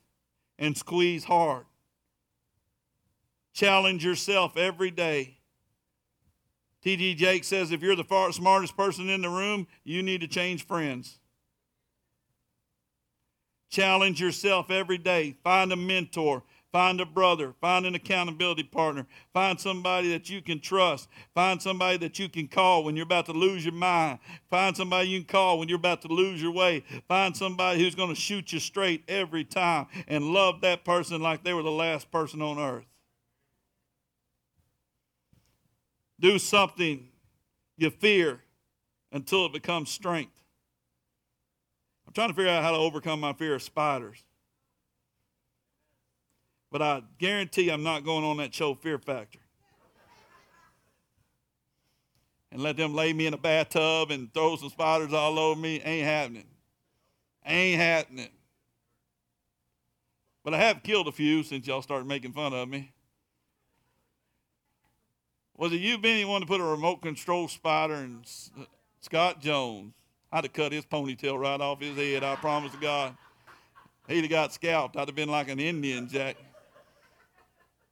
[0.60, 1.66] and squeeze hard.
[3.54, 5.38] Challenge yourself every day.
[6.84, 7.16] T.D.
[7.16, 10.66] Jakes says if you're the far, smartest person in the room, you need to change
[10.66, 11.18] friends.
[13.70, 15.36] Challenge yourself every day.
[15.44, 16.44] Find a mentor.
[16.72, 17.54] Find a brother.
[17.60, 19.08] Find an accountability partner.
[19.34, 21.10] Find somebody that you can trust.
[21.34, 24.20] Find somebody that you can call when you're about to lose your mind.
[24.52, 26.84] Find somebody you can call when you're about to lose your way.
[27.08, 31.44] Find somebody who's going to shoot you straight every time and love that person like
[31.44, 32.86] they were the last person on earth.
[36.20, 37.08] Do something
[37.78, 38.42] you fear
[39.12, 40.34] until it becomes strength.
[42.06, 44.24] I'm trying to figure out how to overcome my fear of spiders.
[46.72, 49.40] But I guarantee I'm not going on that show Fear Factor.
[52.52, 55.82] And let them lay me in a bathtub and throw some spiders all over me.
[55.82, 56.48] Ain't happening.
[57.46, 58.30] Ain't happening.
[60.44, 62.92] But I have killed a few since y'all started making fun of me.
[65.58, 68.24] Was it you, Benny, wanted to put a remote control spider in
[68.58, 68.64] uh,
[69.02, 69.94] Scott Jones?
[70.32, 73.16] I'd have cut his ponytail right off his head, I promise to God.
[74.08, 74.96] He'd have got scalped.
[74.96, 76.38] I'd have been like an Indian, Jack.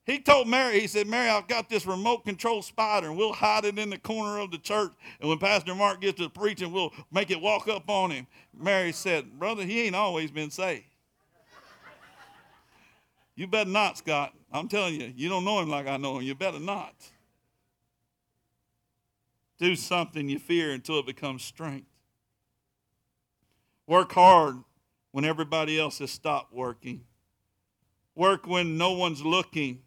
[0.08, 3.66] He told Mary, he said, Mary, I've got this remote control spider, and we'll hide
[3.66, 4.94] it in the corner of the church.
[5.20, 8.26] And when Pastor Mark gets to preaching, we'll make it walk up on him.
[8.58, 10.86] Mary said, Brother, he ain't always been saved.
[13.36, 14.34] you better not, Scott.
[14.50, 16.24] I'm telling you, you don't know him like I know him.
[16.24, 16.96] You better not.
[19.60, 21.90] Do something you fear until it becomes strength.
[23.88, 24.56] Work hard
[25.12, 27.02] when everybody else has stopped working.
[28.16, 29.82] Work when no one's looking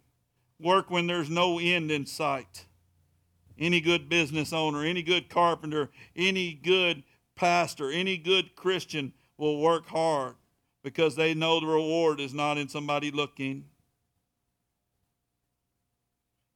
[0.62, 2.66] work when there's no end in sight.
[3.58, 7.02] Any good business owner, any good carpenter, any good
[7.34, 10.34] pastor, any good Christian will work hard
[10.82, 13.64] because they know the reward is not in somebody looking.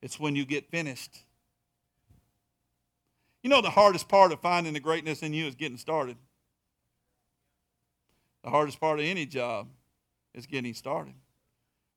[0.01, 1.19] It's when you get finished.
[3.43, 6.17] You know, the hardest part of finding the greatness in you is getting started.
[8.43, 9.69] The hardest part of any job
[10.35, 11.15] is getting started.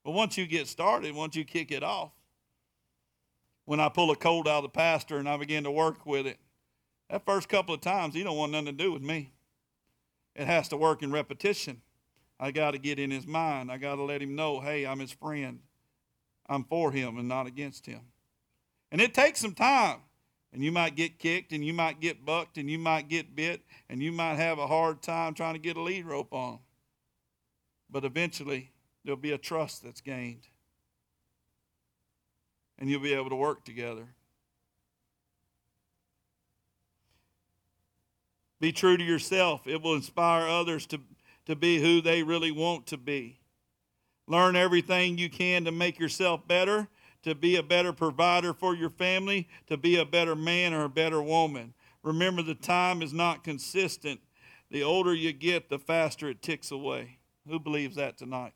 [0.07, 2.13] But once you get started, once you kick it off,
[3.65, 6.25] when I pull a cold out of the pastor and I begin to work with
[6.25, 6.37] it,
[7.09, 9.33] that first couple of times, he don't want nothing to do with me.
[10.33, 11.81] It has to work in repetition.
[12.39, 13.69] I got to get in his mind.
[13.69, 15.59] I got to let him know, hey, I'm his friend.
[16.47, 17.99] I'm for him and not against him.
[18.93, 19.97] And it takes some time.
[20.53, 23.59] And you might get kicked and you might get bucked and you might get bit
[23.89, 26.59] and you might have a hard time trying to get a lead rope on.
[27.89, 28.71] But eventually,
[29.07, 30.49] there'll be a trust that's gained.
[32.77, 34.05] And you'll be able to work together.
[38.59, 39.65] Be true to yourself.
[39.65, 40.99] It will inspire others to,
[41.45, 43.39] to be who they really want to be.
[44.27, 46.89] Learn everything you can to make yourself better,
[47.23, 50.89] to be a better provider for your family, to be a better man or a
[50.89, 51.73] better woman.
[52.03, 54.19] Remember, the time is not consistent.
[54.69, 57.19] The older you get, the faster it ticks away.
[57.47, 58.51] Who believes that tonight?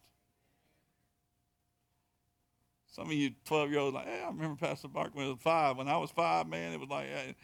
[2.91, 5.41] Some of you 12 year olds like, hey, I remember Pastor Mark when he was
[5.41, 5.77] five.
[5.77, 7.35] When I was five, man, it was like hey,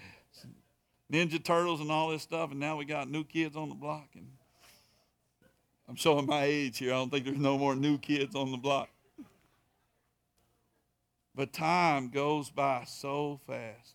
[1.11, 4.09] Ninja Turtles and all this stuff, and now we got new kids on the block.
[4.13, 4.27] And
[5.87, 6.93] I'm showing my age here.
[6.93, 8.89] I don't think there's no more new kids on the block.
[11.33, 13.93] But time goes by so fast.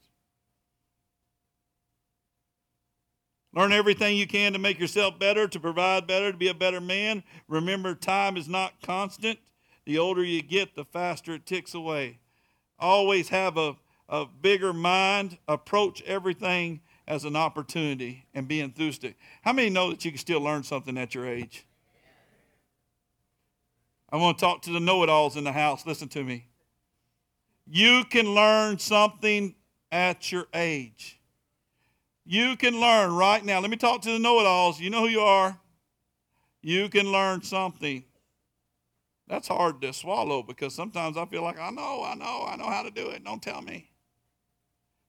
[3.55, 6.80] Learn everything you can to make yourself better, to provide better, to be a better
[6.80, 7.22] man.
[7.48, 9.38] Remember, time is not constant.
[9.85, 12.18] The older you get, the faster it ticks away.
[12.78, 13.76] Always have a,
[14.09, 15.39] a bigger mind.
[15.49, 19.16] Approach everything as an opportunity and be enthusiastic.
[19.43, 21.66] How many know that you can still learn something at your age?
[24.11, 25.87] I want to talk to the know it alls in the house.
[25.87, 26.47] Listen to me.
[27.66, 29.55] You can learn something
[29.91, 31.18] at your age.
[32.24, 33.61] You can learn right now.
[33.61, 34.78] Let me talk to the know it alls.
[34.78, 35.59] You know who you are.
[36.61, 38.05] You can learn something.
[39.33, 42.66] That's hard to swallow because sometimes I feel like I know, I know, I know
[42.66, 43.24] how to do it.
[43.24, 43.89] Don't tell me.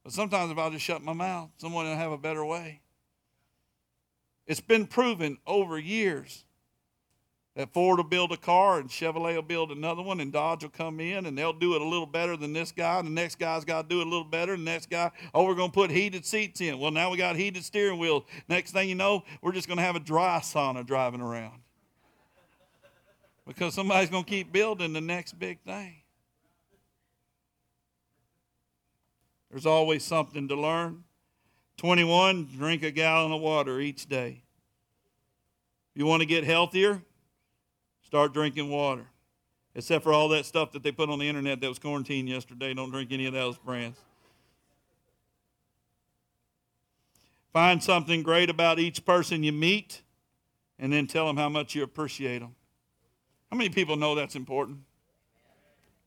[0.01, 2.79] But sometimes if I just shut my mouth, someone will have a better way.
[4.47, 6.45] It's been proven over years
[7.57, 10.69] that Ford will build a car and Chevrolet will build another one and Dodge will
[10.69, 12.99] come in and they'll do it a little better than this guy.
[12.99, 14.53] And the next guy's got to do it a little better.
[14.53, 16.79] And the next guy, oh, we're going to put heated seats in.
[16.79, 18.23] Well, now we got heated steering wheels.
[18.47, 21.62] Next thing you know, we're just going to have a dry sauna driving around
[23.47, 25.95] because somebody's going to keep building the next big thing.
[29.49, 31.03] There's always something to learn.
[31.77, 34.41] 21, drink a gallon of water each day.
[35.95, 37.01] You want to get healthier,
[38.03, 39.05] start drinking water.
[39.75, 42.73] Except for all that stuff that they put on the internet that was quarantined yesterday.
[42.73, 43.97] Don't drink any of those brands.
[47.51, 50.01] Find something great about each person you meet
[50.79, 52.55] and then tell them how much you appreciate them.
[53.53, 54.79] How many people know that's important?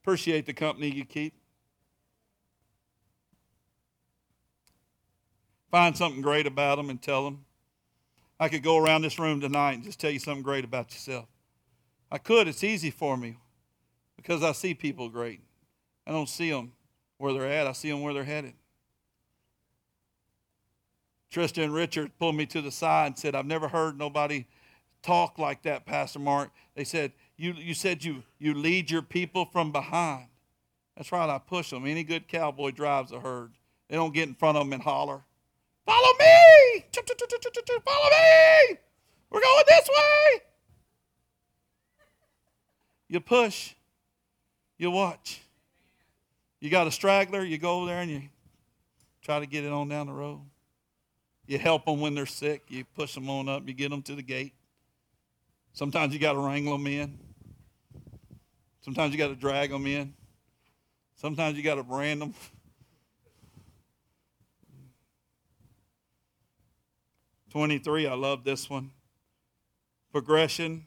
[0.03, 1.33] Appreciate the company you keep.
[5.71, 7.45] Find something great about them and tell them.
[8.41, 11.27] I could go around this room tonight and just tell you something great about yourself.
[12.11, 12.49] I could.
[12.49, 13.37] It's easy for me
[14.17, 15.41] because I see people great.
[16.05, 16.73] I don't see them
[17.19, 18.55] where they're at, I see them where they're headed.
[21.31, 24.47] Tristan and Richard pulled me to the side and said, I've never heard nobody
[25.01, 26.51] talk like that, Pastor Mark.
[26.75, 30.26] They said, You, you said you, you lead your people from behind.
[30.97, 31.87] That's right, I push them.
[31.87, 33.53] Any good cowboy drives a herd.
[33.89, 35.22] They don't get in front of them and holler,
[35.87, 36.84] Follow me!
[36.93, 38.78] Follow me!
[39.30, 40.43] We're going this way!
[43.09, 43.74] You push,
[44.78, 45.41] you watch.
[46.59, 48.22] You got a straggler, you go over there and you
[49.22, 50.41] try to get it on down the road.
[51.47, 52.64] You help them when they're sick.
[52.68, 53.68] You push them on up.
[53.68, 54.55] You get them to the gate.
[55.72, 57.18] Sometimes you got to wrangle them in.
[58.87, 60.14] Sometimes you got to drag them in.
[61.16, 62.34] Sometimes you got to brand them.
[67.51, 68.07] Twenty-three.
[68.07, 68.93] I love this one.
[70.12, 70.87] Progression,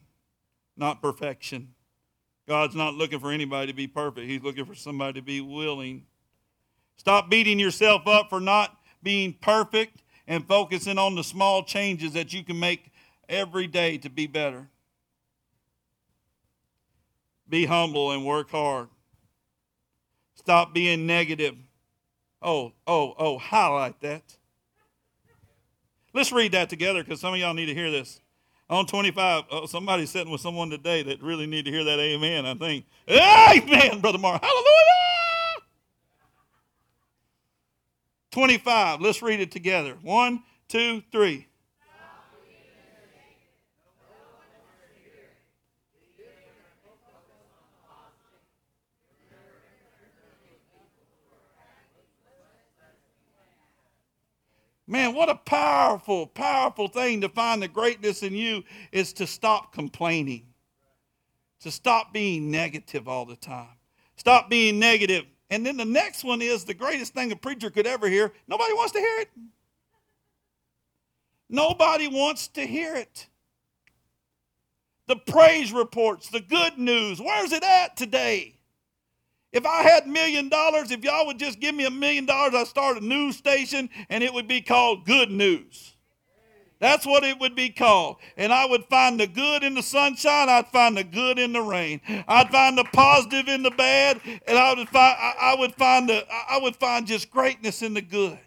[0.78, 1.74] not perfection.
[2.48, 4.26] God's not looking for anybody to be perfect.
[4.26, 6.06] He's looking for somebody to be willing.
[6.96, 12.32] Stop beating yourself up for not being perfect and focusing on the small changes that
[12.32, 12.92] you can make
[13.28, 14.69] every day to be better.
[17.50, 18.88] Be humble and work hard.
[20.36, 21.56] Stop being negative.
[22.40, 24.22] Oh, oh, oh, highlight that.
[26.14, 28.20] Let's read that together because some of y'all need to hear this.
[28.70, 32.46] On 25, oh, somebody's sitting with someone today that really need to hear that amen,
[32.46, 32.86] I think.
[33.08, 34.40] Amen, Brother Mark.
[34.40, 34.64] Hallelujah!
[38.30, 39.96] 25, let's read it together.
[40.02, 41.48] One, two, three.
[54.90, 59.72] Man, what a powerful, powerful thing to find the greatness in you is to stop
[59.72, 60.46] complaining,
[61.60, 63.68] to stop being negative all the time.
[64.16, 65.26] Stop being negative.
[65.48, 68.32] And then the next one is the greatest thing a preacher could ever hear.
[68.48, 69.28] Nobody wants to hear it.
[71.48, 73.28] Nobody wants to hear it.
[75.06, 78.59] The praise reports, the good news, where's it at today?
[79.52, 82.66] If I had million dollars, if y'all would just give me a million dollars, I'd
[82.68, 85.94] start a news station and it would be called Good News.
[86.78, 88.16] That's what it would be called.
[88.38, 90.48] And I would find the good in the sunshine.
[90.48, 92.00] I'd find the good in the rain.
[92.26, 94.18] I'd find the positive in the bad.
[94.46, 98.00] And I would find, I would find, the, I would find just greatness in the
[98.00, 98.38] good.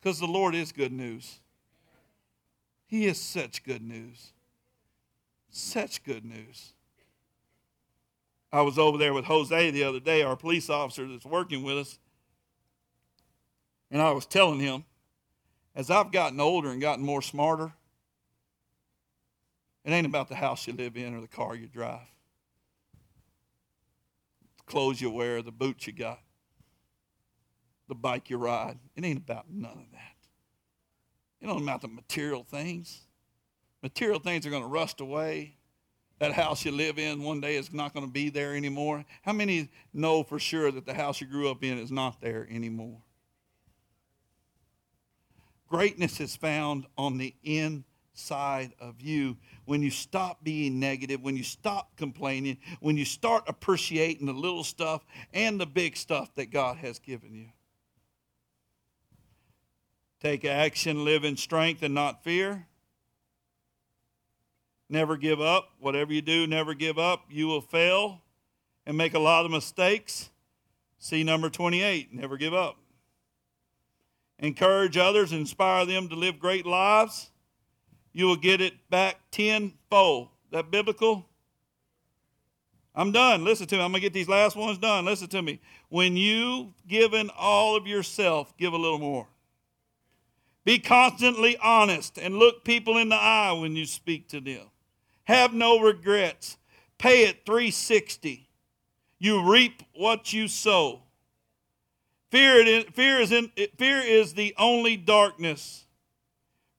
[0.00, 1.40] Because the Lord is good news.
[2.86, 4.32] He is such good news.
[5.50, 6.72] Such good news.
[8.52, 11.78] I was over there with Jose the other day, our police officer that's working with
[11.78, 11.98] us,
[13.90, 14.84] and I was telling him,
[15.74, 17.72] as I've gotten older and gotten more smarter,
[19.84, 22.06] it ain't about the house you live in or the car you drive,
[24.58, 26.20] the clothes you wear, the boots you got,
[27.88, 28.78] the bike you ride.
[28.96, 30.16] It ain't about none of that.
[31.40, 33.00] It ain't about the material things.
[33.82, 35.56] Material things are going to rust away
[36.22, 39.04] that house you live in one day is not going to be there anymore?
[39.22, 42.46] How many know for sure that the house you grew up in is not there
[42.48, 43.02] anymore?
[45.68, 51.42] Greatness is found on the inside of you when you stop being negative, when you
[51.42, 55.04] stop complaining, when you start appreciating the little stuff
[55.34, 57.48] and the big stuff that God has given you.
[60.20, 62.68] Take action, live in strength and not fear.
[64.92, 65.70] Never give up.
[65.80, 67.24] Whatever you do, never give up.
[67.30, 68.20] You will fail
[68.84, 70.28] and make a lot of mistakes.
[70.98, 72.76] See number 28, never give up.
[74.38, 77.30] Encourage others, inspire them to live great lives.
[78.12, 80.28] You will get it back tenfold.
[80.50, 81.24] That biblical?
[82.94, 83.46] I'm done.
[83.46, 83.82] Listen to me.
[83.82, 85.06] I'm going to get these last ones done.
[85.06, 85.62] Listen to me.
[85.88, 89.26] When you've given all of yourself, give a little more.
[90.66, 94.66] Be constantly honest and look people in the eye when you speak to them.
[95.24, 96.56] Have no regrets.
[96.98, 98.48] Pay it 360.
[99.18, 101.02] You reap what you sow.
[102.30, 105.84] Fear, fear, is in, fear is the only darkness.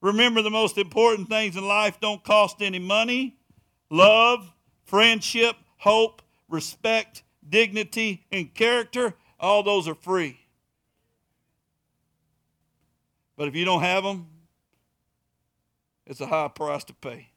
[0.00, 3.36] Remember the most important things in life don't cost any money
[3.90, 4.52] love,
[4.84, 9.14] friendship, hope, respect, dignity, and character.
[9.38, 10.40] All those are free.
[13.36, 14.26] But if you don't have them,
[16.06, 17.28] it's a high price to pay.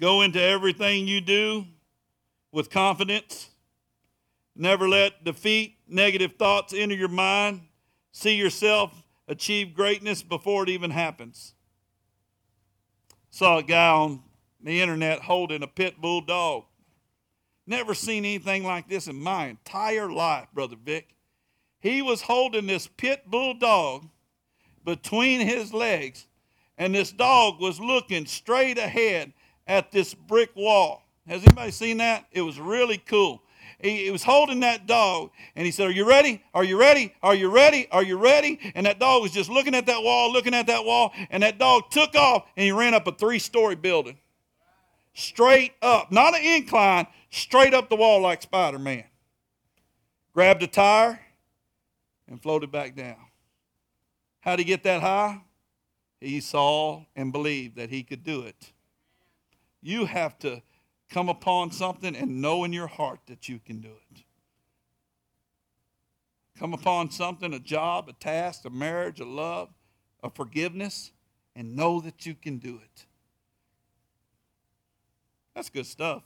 [0.00, 1.64] Go into everything you do
[2.52, 3.48] with confidence.
[4.54, 7.62] Never let defeat, negative thoughts enter your mind.
[8.12, 11.54] See yourself achieve greatness before it even happens.
[13.30, 14.22] Saw a guy on
[14.62, 16.64] the internet holding a pit bull dog.
[17.66, 21.08] Never seen anything like this in my entire life, Brother Vic.
[21.80, 24.08] He was holding this pit bull dog
[24.84, 26.26] between his legs,
[26.78, 29.32] and this dog was looking straight ahead
[29.66, 31.02] at this brick wall.
[31.26, 32.26] Has anybody seen that?
[32.30, 33.42] It was really cool.
[33.80, 36.42] He, he, was holding that dog and he said, Are you ready?
[36.54, 37.14] Are you ready?
[37.22, 37.88] Are you ready?
[37.90, 38.58] Are you ready?
[38.74, 41.58] And that dog was just looking at that wall, looking at that wall, and that
[41.58, 44.16] dog took off and he ran up a three story building.
[45.14, 49.04] Straight up, not an incline, straight up the wall like Spider Man.
[50.32, 51.20] Grabbed a tire
[52.28, 53.16] and floated back down.
[54.40, 55.42] How did he get that high?
[56.20, 58.72] He saw and believed that he could do it.
[59.86, 60.62] You have to
[61.10, 64.24] come upon something and know in your heart that you can do it.
[66.58, 69.68] Come upon something, a job, a task, a marriage, a love,
[70.24, 71.12] a forgiveness,
[71.54, 73.06] and know that you can do it.
[75.54, 76.24] That's good stuff.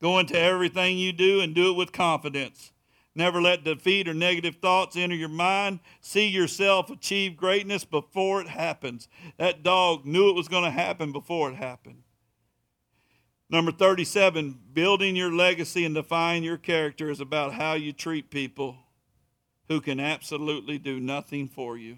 [0.00, 2.70] Go into everything you do and do it with confidence.
[3.16, 5.80] Never let defeat or negative thoughts enter your mind.
[6.02, 9.08] See yourself achieve greatness before it happens.
[9.38, 12.02] That dog knew it was going to happen before it happened.
[13.48, 18.76] Number 37, building your legacy and defining your character is about how you treat people
[19.68, 21.96] who can absolutely do nothing for you.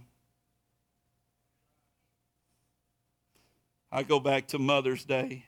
[3.90, 5.46] I go back to Mother's Day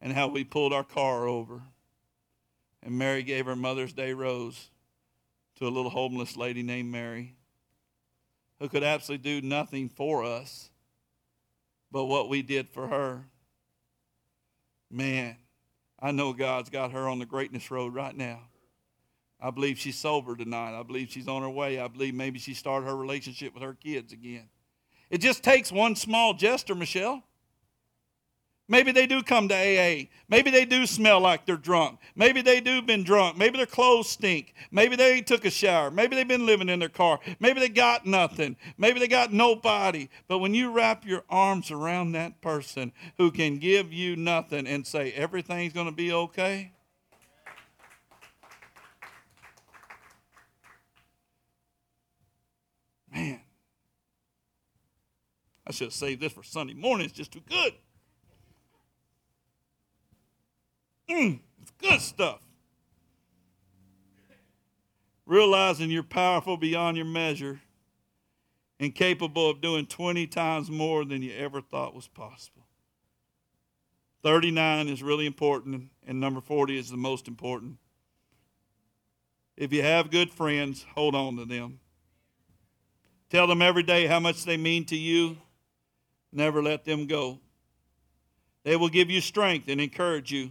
[0.00, 1.62] and how we pulled our car over.
[2.82, 4.70] And Mary gave her Mother's Day rose
[5.56, 7.34] to a little homeless lady named Mary
[8.58, 10.70] who could absolutely do nothing for us
[11.90, 13.24] but what we did for her.
[14.90, 15.36] Man,
[16.00, 18.40] I know God's got her on the greatness road right now.
[19.40, 20.78] I believe she's sober tonight.
[20.78, 21.78] I believe she's on her way.
[21.78, 24.48] I believe maybe she started her relationship with her kids again.
[25.10, 27.22] It just takes one small gesture, Michelle.
[28.70, 30.08] Maybe they do come to AA.
[30.28, 32.00] Maybe they do smell like they're drunk.
[32.14, 33.38] Maybe they do been drunk.
[33.38, 34.52] Maybe their clothes stink.
[34.70, 35.90] Maybe they took a shower.
[35.90, 37.18] Maybe they've been living in their car.
[37.40, 38.56] Maybe they got nothing.
[38.76, 40.10] Maybe they got nobody.
[40.28, 44.86] But when you wrap your arms around that person who can give you nothing and
[44.86, 46.72] say everything's going to be okay,
[53.14, 53.40] man,
[55.66, 57.06] I should have saved this for Sunday morning.
[57.06, 57.72] It's just too good.
[62.00, 62.40] Stuff.
[65.26, 67.60] Realizing you're powerful beyond your measure
[68.80, 72.62] and capable of doing 20 times more than you ever thought was possible.
[74.22, 77.76] 39 is really important, and number 40 is the most important.
[79.56, 81.80] If you have good friends, hold on to them.
[83.30, 85.36] Tell them every day how much they mean to you.
[86.32, 87.40] Never let them go.
[88.64, 90.50] They will give you strength and encourage you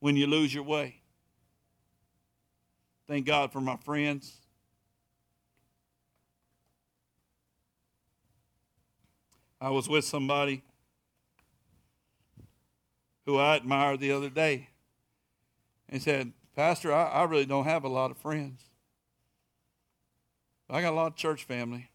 [0.00, 0.96] when you lose your way.
[3.06, 4.36] Thank God for my friends.
[9.60, 10.62] I was with somebody
[13.26, 14.68] who I admired the other day
[15.88, 18.62] and said, Pastor, I, I really don't have a lot of friends.
[20.70, 21.90] I got a lot of church family.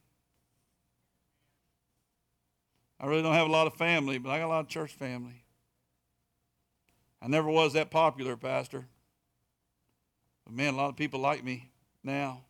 [3.00, 4.94] I really don't have a lot of family, but I got a lot of church
[4.94, 5.45] family.
[7.26, 8.86] I never was that popular, Pastor.
[10.46, 11.72] But man, a lot of people like me
[12.04, 12.44] now.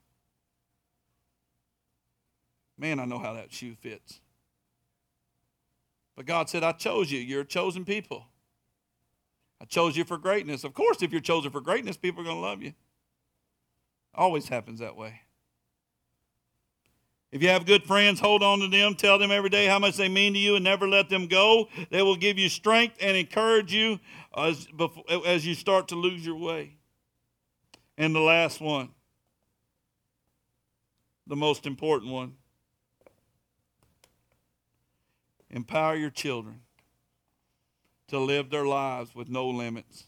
[2.78, 4.20] Man, I know how that shoe fits.
[6.18, 7.20] But God said, I chose you.
[7.22, 8.26] You're a chosen people.
[9.62, 10.66] I chose you for greatness.
[10.66, 12.74] Of course, if you're chosen for greatness, people are going to love you.
[14.14, 15.22] Always happens that way.
[17.36, 18.96] If you have good friends, hold on to them.
[18.96, 21.68] Tell them every day how much they mean to you and never let them go.
[21.90, 24.00] They will give you strength and encourage you
[24.38, 24.66] as,
[25.26, 26.78] as you start to lose your way.
[27.98, 28.88] And the last one,
[31.28, 32.36] the most important one
[35.50, 36.62] empower your children
[38.08, 40.08] to live their lives with no limits.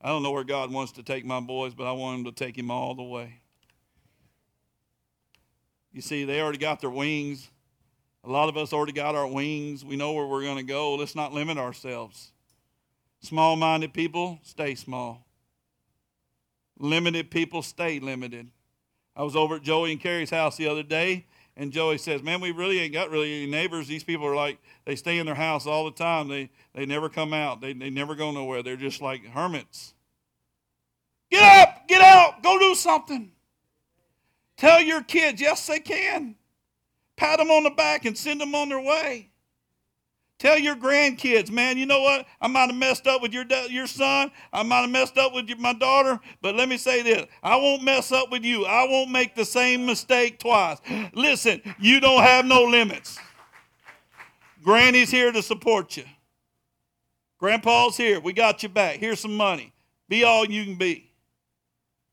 [0.00, 2.32] I don't know where God wants to take my boys, but I want him to
[2.32, 3.40] take him all the way.
[5.94, 7.48] You see, they already got their wings.
[8.24, 9.84] A lot of us already got our wings.
[9.84, 10.96] We know where we're going to go.
[10.96, 12.32] Let's not limit ourselves.
[13.20, 15.24] Small minded people, stay small.
[16.80, 18.48] Limited people, stay limited.
[19.14, 21.26] I was over at Joey and Carrie's house the other day,
[21.56, 23.86] and Joey says, Man, we really ain't got really any neighbors.
[23.86, 26.26] These people are like, they stay in their house all the time.
[26.26, 28.64] They, they never come out, they, they never go nowhere.
[28.64, 29.94] They're just like hermits.
[31.30, 33.30] Get up, get out, go do something.
[34.56, 36.36] Tell your kids, yes, they can.
[37.16, 39.30] Pat them on the back and send them on their way.
[40.38, 42.26] Tell your grandkids, man, you know what?
[42.40, 44.30] I might have messed up with your, your son.
[44.52, 46.20] I might have messed up with your, my daughter.
[46.42, 48.66] But let me say this I won't mess up with you.
[48.66, 50.78] I won't make the same mistake twice.
[51.14, 53.18] Listen, you don't have no limits.
[54.62, 56.04] Granny's here to support you.
[57.38, 58.20] Grandpa's here.
[58.20, 58.96] We got you back.
[58.96, 59.72] Here's some money.
[60.08, 61.10] Be all you can be.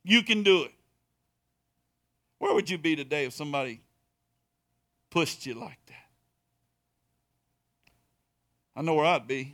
[0.03, 0.71] You can do it.
[2.41, 3.81] Where would you be today if somebody
[5.11, 6.09] pushed you like that?
[8.75, 9.53] I know where I'd be.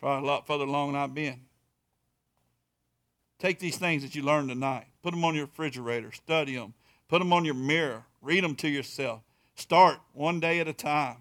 [0.00, 1.42] Probably a lot further along than I've been.
[3.38, 6.74] Take these things that you learned tonight, put them on your refrigerator, study them,
[7.06, 9.20] put them on your mirror, read them to yourself.
[9.54, 11.18] Start one day at a time.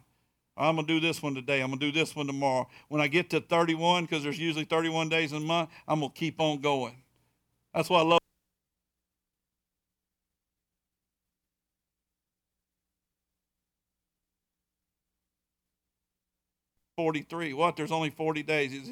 [0.57, 1.61] I'm going to do this one today.
[1.61, 2.67] I'm going to do this one tomorrow.
[2.87, 6.11] When I get to 31, because there's usually 31 days in a month, I'm going
[6.11, 6.95] to keep on going.
[7.75, 8.18] That's why I love.
[17.09, 17.53] 43.
[17.53, 17.75] What?
[17.75, 18.91] There's only 40 days.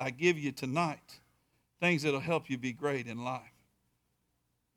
[0.00, 1.20] I give you tonight
[1.78, 3.42] things that'll help you be great in life.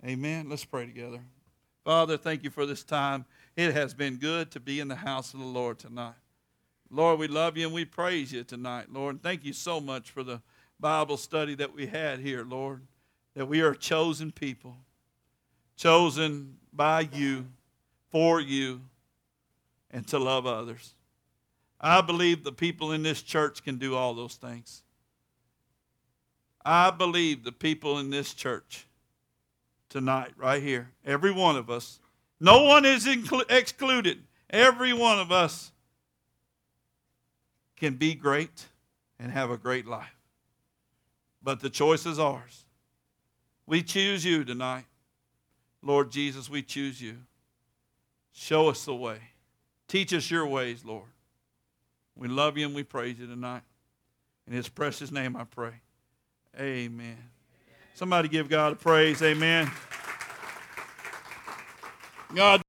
[0.06, 0.48] Amen.
[0.48, 1.22] Let's pray together.
[1.84, 3.26] Father, thank you for this time.
[3.56, 6.14] It has been good to be in the house of the Lord tonight.
[6.92, 9.24] Lord, we love you and we praise you tonight, Lord.
[9.24, 10.40] Thank you so much for the
[10.80, 12.84] Bible study that we had here, Lord,
[13.34, 14.78] that we are chosen people,
[15.78, 17.48] chosen by you
[18.12, 18.82] for you
[19.92, 20.94] and to love others.
[21.82, 24.84] I believe the people in this church can do all those things.
[26.66, 28.86] I believe the people in this church
[29.90, 32.00] tonight, right here, every one of us,
[32.40, 34.24] no one is inclu- excluded.
[34.50, 35.72] Every one of us
[37.78, 38.68] can be great
[39.20, 40.16] and have a great life.
[41.42, 42.66] But the choice is ours.
[43.66, 44.86] We choose you tonight.
[45.82, 47.18] Lord Jesus, we choose you.
[48.34, 49.20] Show us the way.
[49.90, 51.10] Teach us your ways, Lord.
[52.16, 53.64] We love you and we praise you tonight.
[54.48, 55.74] In his precious name I pray.
[56.60, 57.18] Amen.
[57.96, 59.22] Somebody give God a praise.
[59.22, 59.70] Amen.
[62.34, 62.56] God